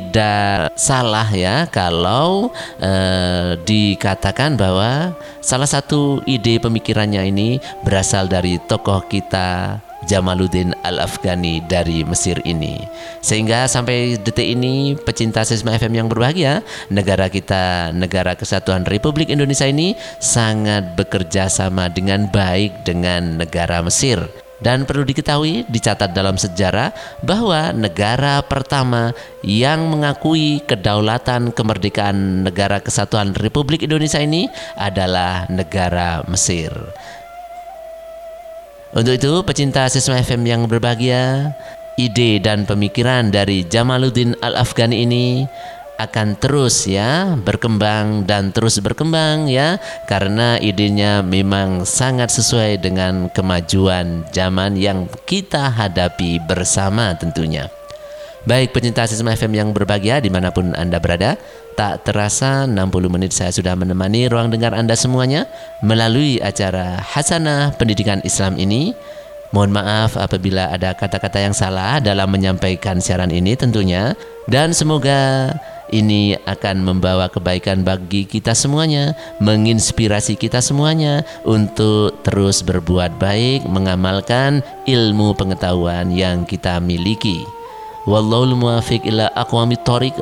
tidak 0.10 0.74
salah 0.74 1.30
ya 1.30 1.70
kalau 1.70 2.49
eh, 2.82 3.62
dikatakan 3.62 4.57
bahwa 4.57 5.14
salah 5.38 5.70
satu 5.70 6.26
ide 6.26 6.57
pemikirannya 6.57 7.30
ini 7.30 7.62
berasal 7.86 8.26
dari 8.26 8.57
tokoh 8.57 9.05
kita 9.05 9.78
Jamaluddin 10.10 10.74
Al-Afghani 10.82 11.62
dari 11.70 12.01
Mesir 12.01 12.41
ini. 12.41 12.82
Sehingga 13.22 13.70
sampai 13.70 14.18
detik 14.18 14.49
ini 14.57 14.97
pecinta 14.97 15.45
Sisma 15.45 15.78
FM 15.78 16.01
yang 16.01 16.07
berbahagia, 16.10 16.66
negara 16.89 17.30
kita, 17.30 17.93
negara 17.93 18.34
kesatuan 18.34 18.89
Republik 18.89 19.30
Indonesia 19.30 19.70
ini 19.70 19.93
sangat 20.18 20.97
bekerja 20.97 21.45
sama 21.53 21.86
dengan 21.93 22.26
baik 22.34 22.82
dengan 22.82 23.38
negara 23.38 23.86
Mesir 23.86 24.26
dan 24.60 24.84
perlu 24.84 25.07
diketahui, 25.07 25.68
dicatat 25.72 26.12
dalam 26.12 26.36
sejarah 26.36 26.91
bahwa 27.24 27.72
negara 27.72 28.43
pertama 28.43 29.16
yang 29.43 29.88
mengakui 29.88 30.60
kedaulatan 30.68 31.55
kemerdekaan 31.55 32.43
negara 32.43 32.84
kesatuan 32.84 33.32
Republik 33.39 33.84
Indonesia 33.84 34.20
ini 34.20 34.51
adalah 34.76 35.47
negara 35.47 36.24
Mesir. 36.28 36.72
Untuk 38.89 39.16
itu, 39.16 39.34
pecinta 39.45 39.86
Sisma 39.86 40.18
FM 40.20 40.43
yang 40.49 40.62
berbahagia, 40.66 41.53
ide 41.99 42.39
dan 42.39 42.64
pemikiran 42.64 43.30
dari 43.30 43.68
Jamaluddin 43.68 44.34
Al-Afghani 44.39 45.03
ini 45.03 45.26
akan 46.00 46.39
terus 46.39 46.88
ya 46.88 47.36
berkembang 47.36 48.24
dan 48.24 48.56
terus 48.56 48.80
berkembang 48.80 49.52
ya 49.52 49.76
karena 50.08 50.56
idenya 50.64 51.20
memang 51.20 51.84
sangat 51.84 52.32
sesuai 52.32 52.80
dengan 52.80 53.28
kemajuan 53.36 54.24
zaman 54.32 54.80
yang 54.80 55.12
kita 55.28 55.68
hadapi 55.68 56.39
bersama 56.47 57.12
tentunya. 57.20 57.68
Baik 58.47 58.72
pecinta 58.72 59.04
Sisma 59.04 59.36
FM 59.36 59.52
yang 59.52 59.70
berbahagia 59.76 60.24
di 60.24 60.32
mana 60.32 60.47
pun 60.47 60.72
Anda 60.72 60.95
berada 61.04 61.36
Tak 61.76 62.08
terasa 62.08 62.64
60 62.64 63.12
menit 63.12 63.36
saya 63.36 63.52
sudah 63.52 63.76
menemani 63.76 64.32
ruang 64.32 64.47
dengar 64.47 64.72
Anda 64.72 64.95
semuanya 64.95 65.43
Melalui 65.84 66.39
acara 66.39 67.04
Hasanah 67.04 67.76
Pendidikan 67.76 68.24
Islam 68.24 68.56
ini 68.56 68.95
Mohon 69.52 69.84
maaf 69.84 70.16
apabila 70.16 70.72
ada 70.72 70.95
kata-kata 70.95 71.43
yang 71.43 71.52
salah 71.52 72.00
dalam 72.00 72.32
menyampaikan 72.32 73.04
siaran 73.04 73.30
ini 73.30 73.60
tentunya 73.60 74.16
Dan 74.47 74.72
semoga 74.72 75.52
ini 75.90 76.38
akan 76.46 76.86
membawa 76.86 77.28
kebaikan 77.30 77.82
bagi 77.82 78.26
kita 78.26 78.54
semuanya, 78.54 79.18
menginspirasi 79.42 80.38
kita 80.38 80.62
semuanya 80.62 81.26
untuk 81.46 82.22
terus 82.22 82.62
berbuat 82.62 83.18
baik, 83.18 83.66
mengamalkan 83.66 84.62
ilmu 84.86 85.34
pengetahuan 85.34 86.14
yang 86.14 86.46
kita 86.46 86.78
miliki. 86.78 87.46
Wallahul. 88.08 88.56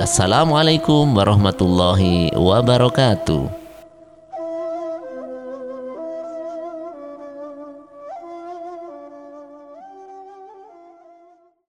Assalamualaikum 0.02 1.06
warahmatullahi 1.14 2.36
wabarakatuh. 2.36 3.67